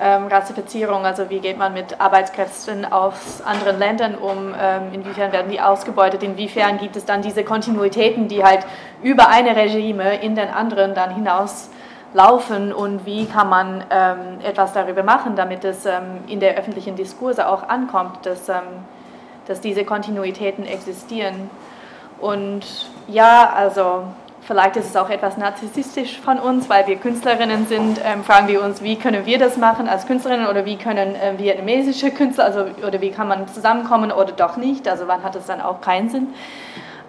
[0.00, 5.50] ähm, Rassifizierung, also wie geht man mit Arbeitskräften aus anderen Ländern um, ähm, inwiefern werden
[5.50, 8.64] die ausgebeutet, inwiefern gibt es dann diese Kontinuitäten, die halt
[9.02, 11.70] über eine Regime in den anderen dann hinaus
[12.14, 16.96] laufen und wie kann man ähm, etwas darüber machen, damit es ähm, in der öffentlichen
[16.96, 18.56] Diskurse auch ankommt, dass, ähm,
[19.50, 21.50] dass diese Kontinuitäten existieren.
[22.20, 22.62] Und
[23.08, 24.04] ja, also
[24.42, 28.62] vielleicht ist es auch etwas narzisstisch von uns, weil wir Künstlerinnen sind, ähm, fragen wir
[28.62, 32.66] uns, wie können wir das machen als Künstlerinnen oder wie können äh, vietnamesische Künstler, also
[32.86, 36.08] oder wie kann man zusammenkommen oder doch nicht, also wann hat es dann auch keinen
[36.08, 36.28] Sinn.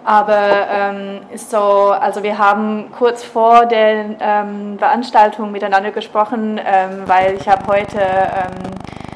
[0.04, 7.36] Aber ähm, so, also wir haben kurz vor der ähm, Veranstaltung miteinander gesprochen, ähm, weil
[7.36, 9.11] ich habe heute ähm, äh,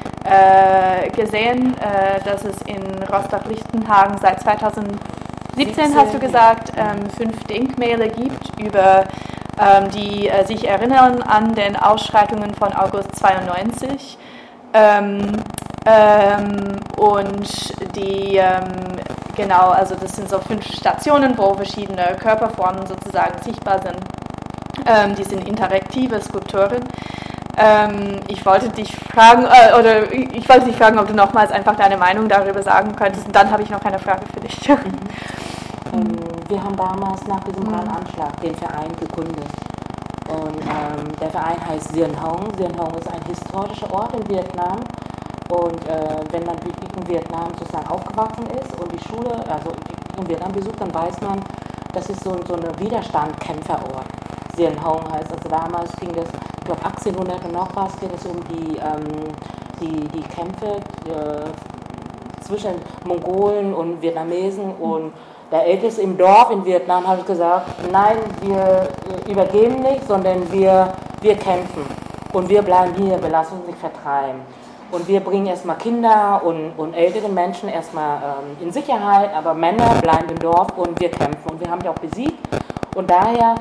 [1.10, 4.98] gesehen, äh, dass es in Rostock-Lichtenhagen seit 2017,
[5.56, 9.04] 17, hast du gesagt, ähm, fünf Denkmäler gibt über
[9.58, 14.18] ähm, die äh, sich erinnern an den Ausschreitungen von August 92.
[16.96, 18.40] und die
[19.36, 24.00] Genau, also das sind so fünf Stationen, wo verschiedene Körperformen sozusagen sichtbar sind.
[24.86, 26.82] Ähm, die sind interaktive Skulpturen.
[27.56, 31.76] Ähm, ich wollte dich fragen, äh, oder ich wollte dich fragen, ob du nochmals einfach
[31.76, 33.26] deine Meinung darüber sagen könntest.
[33.26, 34.68] Und dann habe ich noch eine Frage für dich.
[34.68, 34.74] Mhm.
[35.94, 36.16] Ähm,
[36.48, 39.48] wir haben damals nach diesem Brandanschlag den Verein gegründet.
[40.28, 42.52] Und ähm, der Verein heißt Sien Hong.
[42.56, 44.80] Sien Hong ist ein historischer Ort in Vietnam
[45.48, 49.72] und äh, wenn man wirklich in Vietnam sozusagen aufgewachsen ist und die Schule, also
[50.18, 51.40] in Vietnam besucht, dann weiß man,
[51.92, 54.06] das ist so, so ein Widerstandkämpferort.
[54.58, 56.26] Hong heißt, also damals ging das,
[56.58, 59.28] ich glaube 1800 und noch was, geht es um die, ähm,
[59.80, 65.12] die, die Kämpfe äh, zwischen Mongolen und Vietnamesen und
[65.50, 68.88] der Älteste im Dorf in Vietnam hat gesagt, nein, wir
[69.26, 71.84] äh, übergeben nicht, sondern wir, wir kämpfen
[72.32, 74.40] und wir bleiben hier, wir lassen uns nicht vertreiben.
[74.90, 79.94] Und wir bringen erstmal Kinder und, und ältere Menschen erstmal ähm, in Sicherheit, aber Männer
[80.00, 81.50] bleiben im Dorf und wir kämpfen.
[81.50, 82.38] Und wir haben die auch besiegt.
[82.94, 83.56] Und daher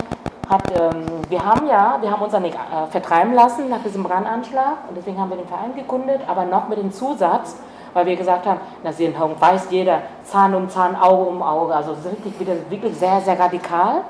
[0.49, 4.03] hat, ähm, wir haben ja, wir haben uns dann nicht äh, vertreiben lassen nach diesem
[4.03, 7.57] Brandanschlag und deswegen haben wir den Verein gegründet, aber noch mit dem Zusatz,
[7.93, 11.95] weil wir gesagt haben, na Sienhong weiß jeder, Zahn um Zahn, Auge um Auge, also
[12.09, 14.01] richtig, wieder, wirklich sehr, sehr radikal.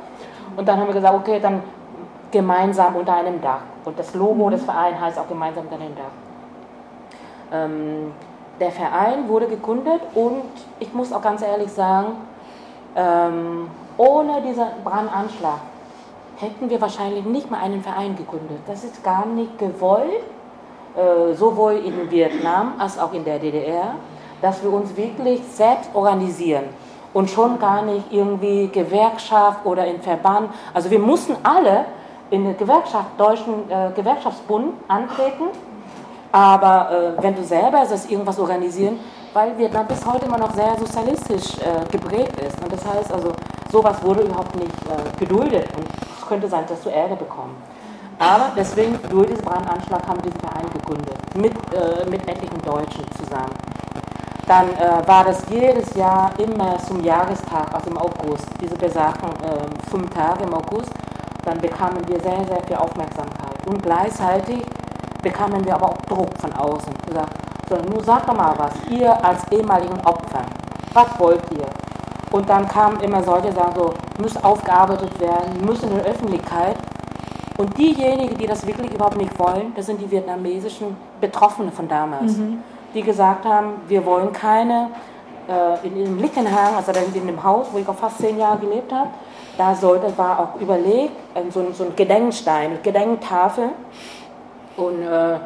[0.58, 1.62] Und dann haben wir gesagt, okay, dann
[2.32, 3.62] gemeinsam unter einem Dach.
[3.86, 6.04] Und das Logo des Vereins heißt auch gemeinsam unter einem Dach.
[7.54, 8.12] Ähm,
[8.60, 10.44] der Verein wurde gegründet und
[10.80, 12.14] ich muss auch ganz ehrlich sagen,
[12.96, 15.60] ähm, ohne diesen Brandanschlag
[16.38, 18.60] hätten wir wahrscheinlich nicht mal einen Verein gegründet.
[18.68, 20.24] Das ist gar nicht gewollt,
[20.96, 23.96] äh, sowohl in Vietnam als auch in der DDR,
[24.42, 26.66] dass wir uns wirklich selbst organisieren
[27.14, 30.50] und schon gar nicht irgendwie Gewerkschaft oder in Verband.
[30.74, 31.86] Also wir mussten alle
[32.30, 35.46] in den Gewerkschaft, Deutschen äh, Gewerkschaftsbund antreten
[36.36, 39.00] aber äh, wenn du selber das irgendwas organisieren,
[39.32, 42.62] weil Vietnam bis heute immer noch sehr sozialistisch äh, geprägt ist.
[42.62, 43.32] Und das heißt also,
[43.72, 45.88] sowas wurde überhaupt nicht äh, geduldet und
[46.28, 47.56] könnte sein, dass du Ärger bekommst.
[48.18, 53.04] Aber deswegen, durch diesen Brandanschlag haben wir diesen Verein gegründet, mit, äh, mit etlichen Deutschen
[53.18, 53.52] zusammen.
[54.48, 59.90] Dann äh, war das jedes Jahr immer zum Jahrestag, also im August, diese besagten äh,
[59.90, 60.92] fünf Tage im August,
[61.44, 63.68] dann bekamen wir sehr, sehr viel Aufmerksamkeit.
[63.68, 64.64] Und gleichzeitig
[65.22, 66.94] bekamen wir aber auch Druck von außen.
[67.08, 67.34] Gesagt,
[67.68, 70.46] so, nun sag doch mal was, ihr als ehemaligen Opfer,
[70.94, 71.68] was wollt ihr?
[72.36, 76.76] Und dann kamen immer solche Sachen, so, muss aufgearbeitet werden, müssen in der Öffentlichkeit.
[77.56, 82.36] Und diejenigen, die das wirklich überhaupt nicht wollen, das sind die vietnamesischen Betroffenen von damals,
[82.36, 82.62] mhm.
[82.94, 84.90] die gesagt haben, wir wollen keine,
[85.48, 88.92] äh, in, in Lickenhagen, also in dem Haus, wo ich auch fast zehn Jahre gelebt
[88.92, 89.12] habe,
[89.58, 93.70] da sollte, war auch überlegt, äh, so, ein, so ein Gedenkstein, eine Gedenktafel.
[94.76, 95.38] Und, äh,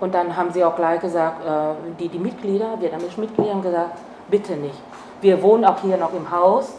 [0.00, 3.96] und dann haben sie auch gleich gesagt, äh, die, die Mitglieder, vietnamesische Mitglieder haben gesagt,
[4.28, 4.74] bitte nicht.
[5.22, 6.74] Wir wohnen auch hier noch im Haus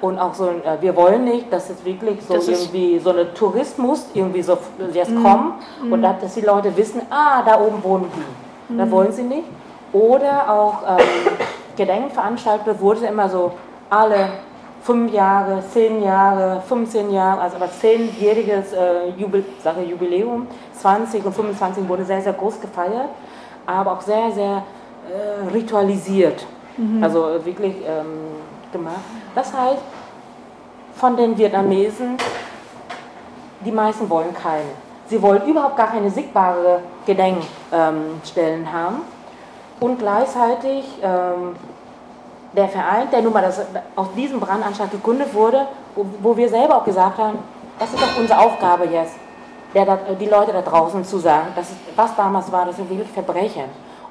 [0.00, 3.32] und auch so, äh, wir wollen nicht, dass es wirklich so das irgendwie so ein
[3.34, 4.58] Tourismus irgendwie so
[4.92, 5.22] jetzt mm.
[5.22, 5.92] kommen mm.
[5.92, 8.74] und dass die Leute wissen, ah, da oben wohnen die.
[8.74, 8.78] Mm.
[8.78, 9.44] Da wollen sie nicht.
[9.92, 11.06] Oder auch ähm,
[11.76, 13.52] Gedenkveranstaltungen wurde immer so
[13.88, 14.28] alle
[14.82, 19.44] fünf Jahre, zehn Jahre, 15 Jahre, also aber zehnjähriges äh, Jubil
[19.88, 23.08] Jubiläum, 20 und 25 wurde sehr, sehr groß gefeiert,
[23.66, 24.62] aber auch sehr, sehr
[25.08, 26.46] äh, ritualisiert.
[26.76, 27.02] Mhm.
[27.02, 28.36] Also wirklich ähm,
[28.72, 29.00] gemacht.
[29.34, 29.82] Das heißt,
[30.94, 32.16] von den Vietnamesen,
[33.64, 34.70] die meisten wollen keine.
[35.08, 39.02] Sie wollen überhaupt gar keine siegbare Gedenkstellen ähm, haben.
[39.78, 41.54] Und gleichzeitig ähm,
[42.56, 43.60] der Verein, der nun mal das,
[43.94, 47.38] aus diesem Brandanschlag gegründet wurde, wo, wo, wir selber auch gesagt haben,
[47.78, 49.14] das ist doch unsere Aufgabe jetzt,
[49.74, 53.64] der, die Leute da draußen zu sagen, dass was damals war, das sind wirklich Verbrechen.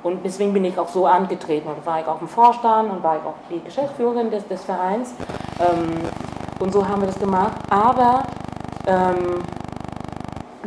[0.05, 1.67] Und deswegen bin ich auch so angetreten.
[1.67, 5.15] Und war ich auch im Vorstand und war ich auch die Geschäftsführerin des, des Vereins.
[5.59, 5.99] Ähm,
[6.59, 7.53] und so haben wir das gemacht.
[7.71, 8.21] Aber
[8.85, 9.41] ähm,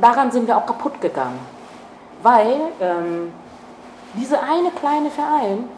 [0.00, 1.38] daran sind wir auch kaputt gegangen.
[2.20, 3.32] Weil ähm,
[4.14, 5.68] dieser eine kleine Verein,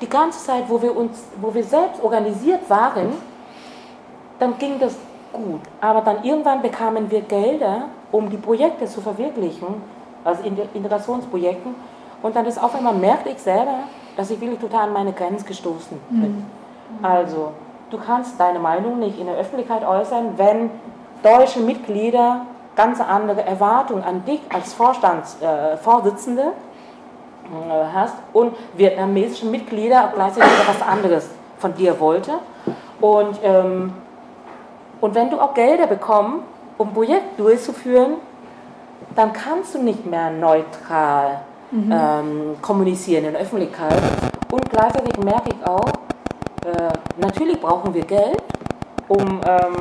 [0.00, 3.12] die ganze Zeit, wo wir uns, wo wir selbst organisiert waren,
[4.40, 4.96] dann ging das
[5.32, 5.60] gut.
[5.80, 9.68] Aber dann irgendwann bekamen wir Gelder, um die Projekte zu verwirklichen,
[10.24, 11.68] also Integrationsprojekte.
[12.26, 13.84] Und dann ist auf einmal merkte ich selber,
[14.16, 16.38] dass ich wirklich total an meine Grenzen gestoßen bin.
[16.38, 16.44] Mhm.
[17.00, 17.52] Also,
[17.88, 20.70] du kannst deine Meinung nicht in der Öffentlichkeit äußern, wenn
[21.22, 22.40] deutsche Mitglieder
[22.74, 31.30] ganz andere Erwartungen an dich als Vorstandsvorsitzende äh, hast und vietnamesische Mitglieder gleichzeitig etwas anderes
[31.58, 32.32] von dir wollte.
[33.00, 33.92] Und, ähm,
[35.00, 36.42] und wenn du auch Gelder bekommst,
[36.76, 38.14] um Projekt durchzuführen,
[39.14, 41.92] dann kannst du nicht mehr neutral mhm.
[41.92, 43.94] ähm, kommunizieren in der Öffentlichkeit.
[44.50, 45.88] Und gleichzeitig merke ich auch,
[46.64, 48.42] äh, natürlich brauchen wir Geld,
[49.08, 49.76] um, ähm,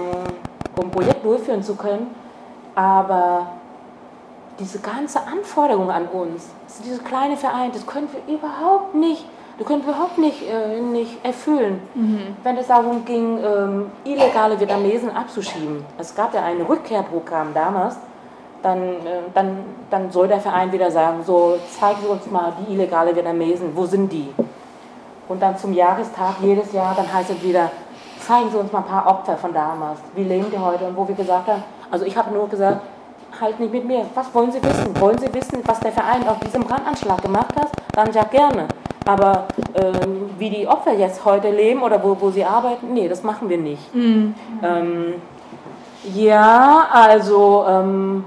[0.75, 2.07] um Projekt durchführen zu können,
[2.75, 3.47] aber
[4.59, 6.49] diese ganze Anforderung an uns,
[6.85, 9.25] diese kleine Verein, das können wir überhaupt nicht,
[9.57, 12.35] das können wir überhaupt nicht, äh, nicht erfüllen, mhm.
[12.43, 15.85] wenn es darum ging, ähm, illegale Vietnamesen abzuschieben.
[15.97, 17.97] Es gab ja ein Rückkehrprogramm damals,
[18.65, 19.57] dann, äh, dann,
[19.91, 23.85] dann soll der Verein wieder sagen, so zeigen Sie uns mal die illegale Vietnamesen, wo
[23.85, 24.33] sind die?
[25.29, 27.69] Und dann zum Jahrestag jedes Jahr, dann heißt es wieder,
[28.19, 30.85] zeigen Sie uns mal ein paar Opfer von damals, wie leben die heute?
[30.85, 32.81] Und wo wir gesagt haben, also ich habe nur gesagt,
[33.39, 34.99] halt nicht mit mir, was wollen Sie wissen?
[34.99, 37.69] Wollen Sie wissen, was der Verein auf diesem Brandanschlag gemacht hat?
[37.93, 38.67] Dann ja gerne.
[39.05, 39.45] Aber
[39.75, 43.47] ähm, wie die Opfer jetzt heute leben oder wo, wo sie arbeiten, nee, das machen
[43.47, 43.93] wir nicht.
[43.93, 44.33] Mhm.
[44.63, 45.13] Ähm,
[46.13, 48.23] ja, also ähm,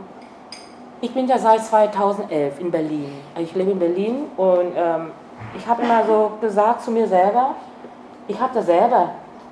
[1.01, 3.13] ich bin ja seit 2011 in Berlin.
[3.39, 5.13] Ich lebe in Berlin und ähm,
[5.57, 7.55] ich habe immer so gesagt zu mir selber,
[8.27, 9.11] ich da selber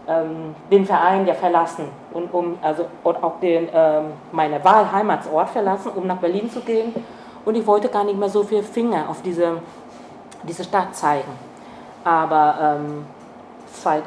[0.09, 5.92] ähm, den Verein ja verlassen und um also und auch den ähm, meine Wahlheimatsort verlassen,
[5.94, 6.94] um nach Berlin zu gehen.
[7.44, 9.59] Und ich wollte gar nicht mehr so viel Finger auf diese,
[10.42, 11.30] diese Stadt zeigen.
[12.03, 13.07] Aber ähm,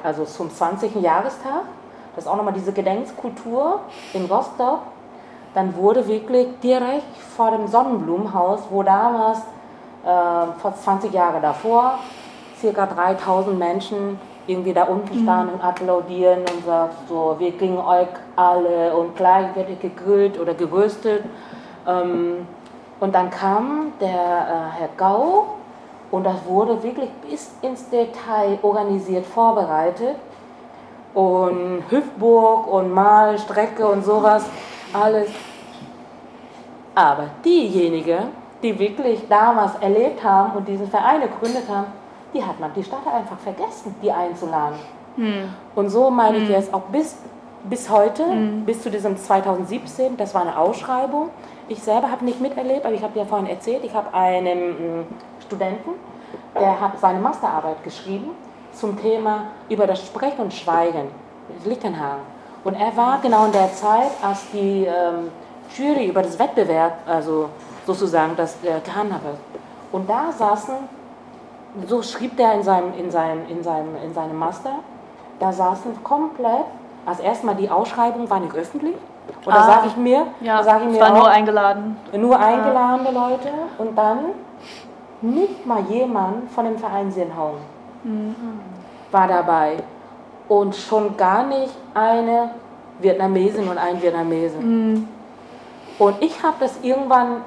[0.03, 0.95] also zum 20.
[0.95, 1.63] Jahrestag,
[2.15, 3.79] das ist auch nochmal diese Gedenkkultur
[4.13, 4.79] in Rostock,
[5.54, 9.39] dann wurde wirklich direkt vor dem Sonnenblumenhaus, wo damals
[10.06, 12.00] äh, vor 20 Jahren davor
[12.60, 15.24] circa 3000 Menschen irgendwie da unten mhm.
[15.24, 20.54] standen und applaudieren und sagten so, wir kriegen euch alle und gleich wird gegrillt oder
[20.54, 21.24] geröstet.
[21.88, 22.47] Ähm,
[23.00, 25.45] und dann kam der äh, Herr Gau
[26.12, 30.16] und das wurde wirklich bis ins Detail organisiert, vorbereitet.
[31.14, 34.45] Und Hüftburg und Malstrecke und sowas
[34.93, 35.29] alles.
[36.95, 38.29] Aber diejenigen,
[38.61, 41.87] die wirklich damals erlebt haben und diesen Verein gegründet haben,
[42.33, 44.79] die hat man die Stadt einfach vergessen, die einzuladen.
[45.15, 45.53] Hm.
[45.75, 46.43] Und so meine hm.
[46.43, 47.17] ich jetzt auch bis,
[47.63, 48.65] bis heute, hm.
[48.65, 51.29] bis zu diesem 2017, das war eine Ausschreibung.
[51.67, 55.05] Ich selber habe nicht miterlebt, aber ich habe ja vorhin erzählt, ich habe einen hm,
[55.45, 55.91] Studenten,
[56.55, 58.31] der hat seine Masterarbeit geschrieben
[58.73, 61.07] zum Thema über das Sprechen und Schweigen,
[61.65, 62.38] Lichtenhagen.
[62.64, 65.32] Und er war genau in der Zeit, als die ähm,
[65.76, 67.49] Jury über das Wettbewerb, also
[67.86, 69.38] sozusagen das äh, gehandhabt hat.
[69.91, 70.76] Und da saßen,
[71.88, 74.76] so schrieb der in seinem, in seinem, in seinem, in seinem Master,
[75.39, 76.66] da saßen komplett,
[77.05, 78.95] also erstmal die Ausschreibung war nicht öffentlich.
[79.45, 81.97] Und da ah, sage ich mir, ja, da sage ich mir war auch, nur eingeladen.
[82.14, 83.28] Nur eingeladene ja.
[83.28, 84.20] Leute und dann
[85.22, 87.57] nicht mal jemand von dem Verein Sinnhauen
[88.03, 88.36] mhm.
[89.12, 89.78] war dabei.
[90.50, 92.52] Und schon gar nicht eine
[93.00, 94.62] Vietnamesin und ein Vietnamesin.
[94.91, 95.08] Mhm.
[95.97, 97.41] Und ich habe das irgendwann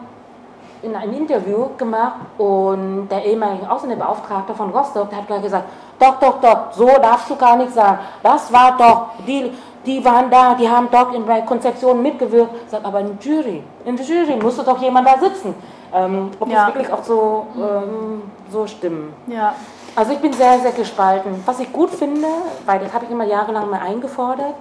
[0.83, 5.65] in einem Interview gemacht und der ehemalige Ausländerbeauftragte von Rostock, der hat gleich gesagt,
[5.99, 7.99] doch, doch, doch, so darfst du gar nicht sagen.
[8.23, 9.53] Das war doch, die,
[9.87, 12.71] die waren da, die haben doch in der Konzeption mitgewirkt.
[12.71, 15.55] Sagt, aber in der Jury, in der Jury musste doch jemand da sitzen.
[15.95, 16.67] Ähm, ob ja.
[16.67, 19.13] das wirklich auch so, ähm, so stimmen.
[19.27, 19.55] Ja.
[19.95, 21.43] Also ich bin sehr, sehr gespalten.
[21.45, 22.27] Was ich gut finde,
[22.65, 24.55] weil das habe ich immer jahrelang mal eingefordert,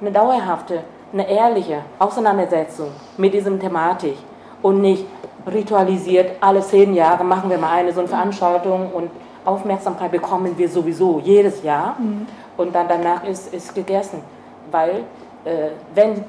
[0.00, 0.82] eine dauerhafte,
[1.12, 4.16] eine ehrliche Auseinandersetzung mit diesem Thematik
[4.60, 5.06] und nicht
[5.50, 9.10] ritualisiert, alle zehn Jahre machen wir mal eine so eine Veranstaltung und
[9.44, 12.26] Aufmerksamkeit bekommen wir sowieso jedes Jahr mhm.
[12.56, 14.22] und dann danach ist es gegessen.
[14.70, 15.04] Weil
[15.44, 16.24] äh, wenn,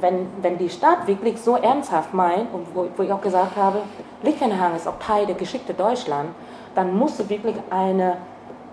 [0.00, 3.80] wenn, wenn die Stadt wirklich so ernsthaft meint, und wo, wo ich auch gesagt habe,
[4.22, 6.32] Lichtenhagen ist auch Teil der Geschichte Deutschlands,
[6.74, 8.16] dann musste wirklich eine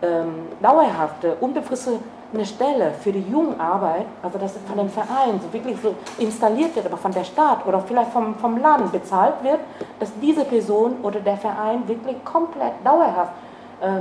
[0.02, 2.00] ähm, dauerhafte, unbefristete
[2.44, 6.98] Stelle für die Jugendarbeit, also dass von dem Verein so wirklich so installiert wird, aber
[6.98, 9.60] von der Stadt oder vielleicht vom, vom Land bezahlt wird,
[10.00, 13.32] dass diese Person oder der Verein wirklich komplett dauerhaft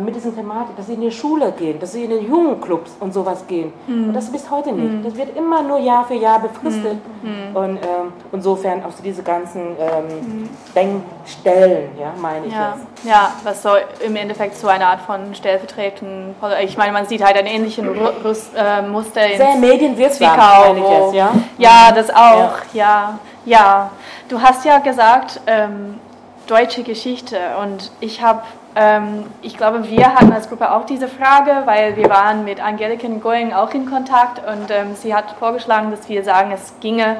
[0.02, 3.12] mit diesen Thematik, dass sie in die Schule gehen, dass sie in den Jugendclubs und
[3.12, 3.74] sowas gehen.
[3.86, 4.08] Mhm.
[4.08, 4.90] Und das bis heute nicht.
[4.90, 5.04] Mhm.
[5.04, 6.98] Das wird immer nur Jahr für Jahr befristet.
[7.22, 7.50] Mhm.
[7.50, 7.56] mhm.
[7.56, 10.48] Und ähm, insofern auch so diese ganzen ähm, mhm.
[10.74, 12.74] Denkstellen, ja, meine ich ja.
[12.74, 13.06] jetzt.
[13.06, 13.70] Ja, was so
[14.04, 17.88] im Endeffekt so eine Art von Stellvertretenden, ich meine, man sieht halt einen ähnlichen
[18.24, 21.32] Rüst, äh, Muster in Sehr medienwirksam, meine ich jetzt, ja.
[21.58, 23.18] Ja, das auch, ja.
[23.44, 23.58] ja.
[23.60, 23.90] ja.
[24.28, 26.00] Du hast ja gesagt, ähm,
[26.46, 28.42] deutsche Geschichte und ich habe
[29.40, 33.54] ich glaube, wir hatten als Gruppe auch diese Frage, weil wir waren mit Angelika Going
[33.54, 37.16] auch in Kontakt und ähm, sie hat vorgeschlagen, dass wir sagen, es ginge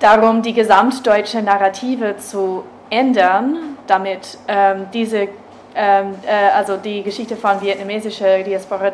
[0.00, 5.28] darum, die gesamtdeutsche Narrative zu ändern, damit ähm, diese,
[5.76, 8.92] ähm, äh, also die Geschichte von vietnamesischer Diaspora äh,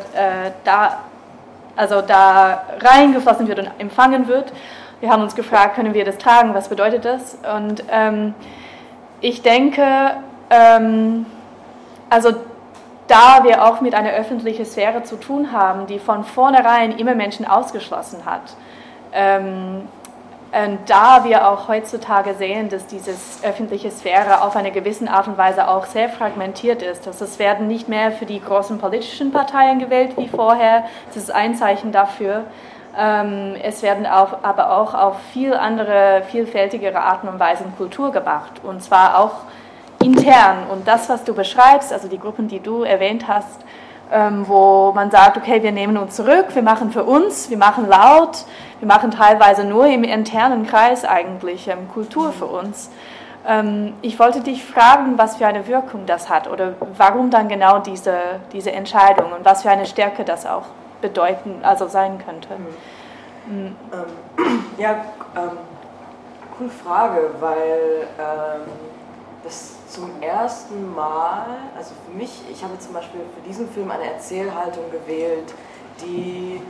[0.64, 0.98] da,
[1.76, 4.52] also da reingeflossen wird und empfangen wird.
[5.00, 7.38] Wir haben uns gefragt, können wir das tragen, was bedeutet das?
[7.56, 8.34] Und ähm,
[9.20, 9.82] ich denke,
[10.50, 11.26] ähm,
[12.10, 12.32] also
[13.08, 17.46] da wir auch mit einer öffentlichen Sphäre zu tun haben, die von vornherein immer Menschen
[17.46, 18.56] ausgeschlossen hat,
[19.12, 19.82] ähm,
[20.86, 23.10] da wir auch heutzutage sehen, dass diese
[23.42, 27.66] öffentliche Sphäre auf eine gewisse Art und Weise auch sehr fragmentiert ist, dass es werden
[27.66, 32.44] nicht mehr für die großen politischen Parteien gewählt wie vorher, das ist ein Zeichen dafür.
[32.96, 38.52] Ähm, es werden auch, aber auch auf viel andere, vielfältigere Arten und Weisen Kultur gemacht
[38.62, 39.32] und zwar auch
[40.06, 40.66] intern.
[40.70, 43.60] Und das, was du beschreibst, also die Gruppen, die du erwähnt hast,
[44.12, 47.88] ähm, wo man sagt, okay, wir nehmen uns zurück, wir machen für uns, wir machen
[47.88, 48.44] laut,
[48.78, 52.90] wir machen teilweise nur im internen Kreis eigentlich ähm, Kultur für uns.
[53.46, 57.80] Ähm, ich wollte dich fragen, was für eine Wirkung das hat oder warum dann genau
[57.80, 58.16] diese,
[58.52, 60.66] diese Entscheidung und was für eine Stärke das auch
[61.00, 62.48] bedeuten, also sein könnte.
[63.48, 63.56] Mhm.
[63.56, 63.76] Mhm.
[64.38, 64.90] Ähm, ja,
[65.36, 65.58] ähm,
[66.56, 68.95] coole Frage, weil ähm,
[69.46, 74.12] das zum ersten Mal, also für mich, ich habe zum Beispiel für diesen Film eine
[74.12, 75.54] Erzählhaltung gewählt,
[76.02, 76.60] die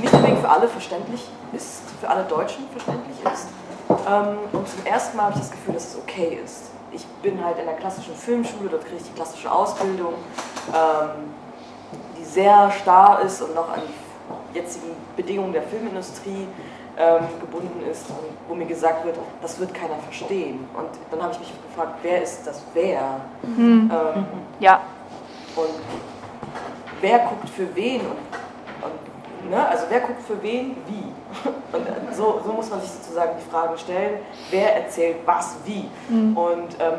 [0.00, 3.46] nicht unbedingt für alle verständlich ist, für alle Deutschen verständlich ist.
[4.06, 6.70] Ähm, und zum ersten Mal habe ich das Gefühl, dass es okay ist.
[6.92, 10.14] Ich bin halt in der klassischen Filmschule, dort kriege ich die klassische Ausbildung,
[10.72, 11.32] ähm,
[12.18, 16.46] die sehr starr ist und noch an die jetzigen Bedingungen der Filmindustrie
[16.96, 20.66] ähm, gebunden ist und wo mir gesagt wird, das wird keiner verstehen.
[20.76, 23.20] Und dann habe ich mich gefragt, wer ist das Wer?
[23.42, 23.90] Mhm.
[23.92, 24.24] Ähm,
[24.60, 24.80] ja.
[25.56, 25.74] Und
[27.00, 28.00] wer guckt für wen?
[28.00, 28.18] Und,
[28.82, 29.68] und, ne?
[29.68, 31.12] Also wer guckt für wen wie?
[31.76, 34.20] Und so, so muss man sich sozusagen die Fragen stellen,
[34.50, 35.90] wer erzählt was wie?
[36.08, 36.36] Mhm.
[36.36, 36.98] Und ähm,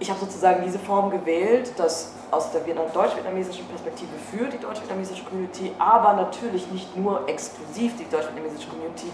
[0.00, 5.72] ich habe sozusagen diese Form gewählt, dass aus der deutsch-vietnamesischen Perspektive für die deutsch-vietnamesische Community,
[5.78, 9.10] aber natürlich nicht nur exklusiv die deutsch-vietnamesische Community.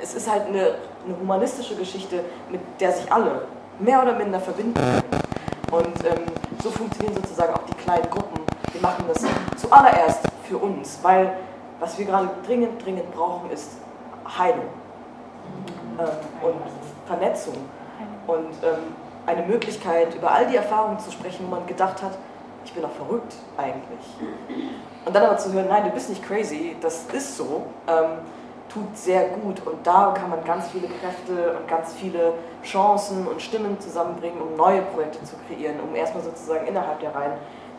[0.00, 0.74] Es ist halt eine,
[1.06, 3.42] eine, humanistische Geschichte, mit der sich alle
[3.78, 5.22] mehr oder minder verbinden können.
[5.70, 6.26] Und ähm,
[6.62, 8.44] so funktionieren sozusagen auch die kleinen Gruppen.
[8.72, 9.24] Wir machen das
[9.56, 11.38] zuallererst für uns, weil
[11.80, 13.70] was wir gerade dringend, dringend brauchen, ist
[14.38, 14.66] Heilung
[15.98, 16.06] ähm,
[16.42, 16.60] und
[17.06, 17.54] Vernetzung.
[18.26, 18.94] Und ähm,
[19.26, 22.12] eine Möglichkeit, über all die Erfahrungen zu sprechen, wo man gedacht hat,
[22.64, 24.28] ich bin doch verrückt eigentlich.
[25.04, 28.18] Und dann aber zu hören, nein, du bist nicht crazy, das ist so, ähm,
[28.72, 29.64] tut sehr gut.
[29.66, 34.56] Und da kann man ganz viele Kräfte und ganz viele Chancen und Stimmen zusammenbringen, um
[34.56, 37.32] neue Projekte zu kreieren, um erstmal sozusagen innerhalb der Reihen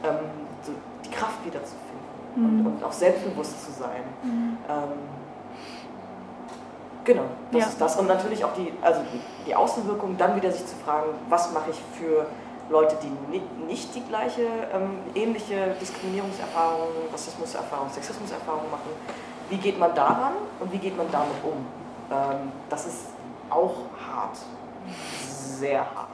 [0.04, 0.18] ähm,
[0.62, 0.72] so
[1.04, 1.94] die Kraft wiederzufinden.
[2.36, 2.66] und, mhm.
[2.68, 4.04] und, auch selbstbewusst zu sein.
[4.24, 4.58] Mhm.
[4.70, 5.23] Ähm,
[7.04, 7.68] genau, das ja.
[7.68, 7.96] ist das.
[7.98, 9.02] Und natürlich auch die, also
[9.46, 12.26] die Außenwirkung, dann wieder sich zu fragen, was mache ich für
[12.70, 14.44] Leute, die nicht die gleiche,
[14.74, 18.90] ähm, ähnliche Diskriminierungserfahrungen, Rassismuserfahrungen, Sexismuserfahrungen machen.
[19.50, 21.66] Wie geht man daran und wie geht man damit um?
[22.10, 23.08] Ähm, das ist
[23.50, 23.76] auch
[24.08, 24.38] hart,
[25.20, 26.13] sehr hart.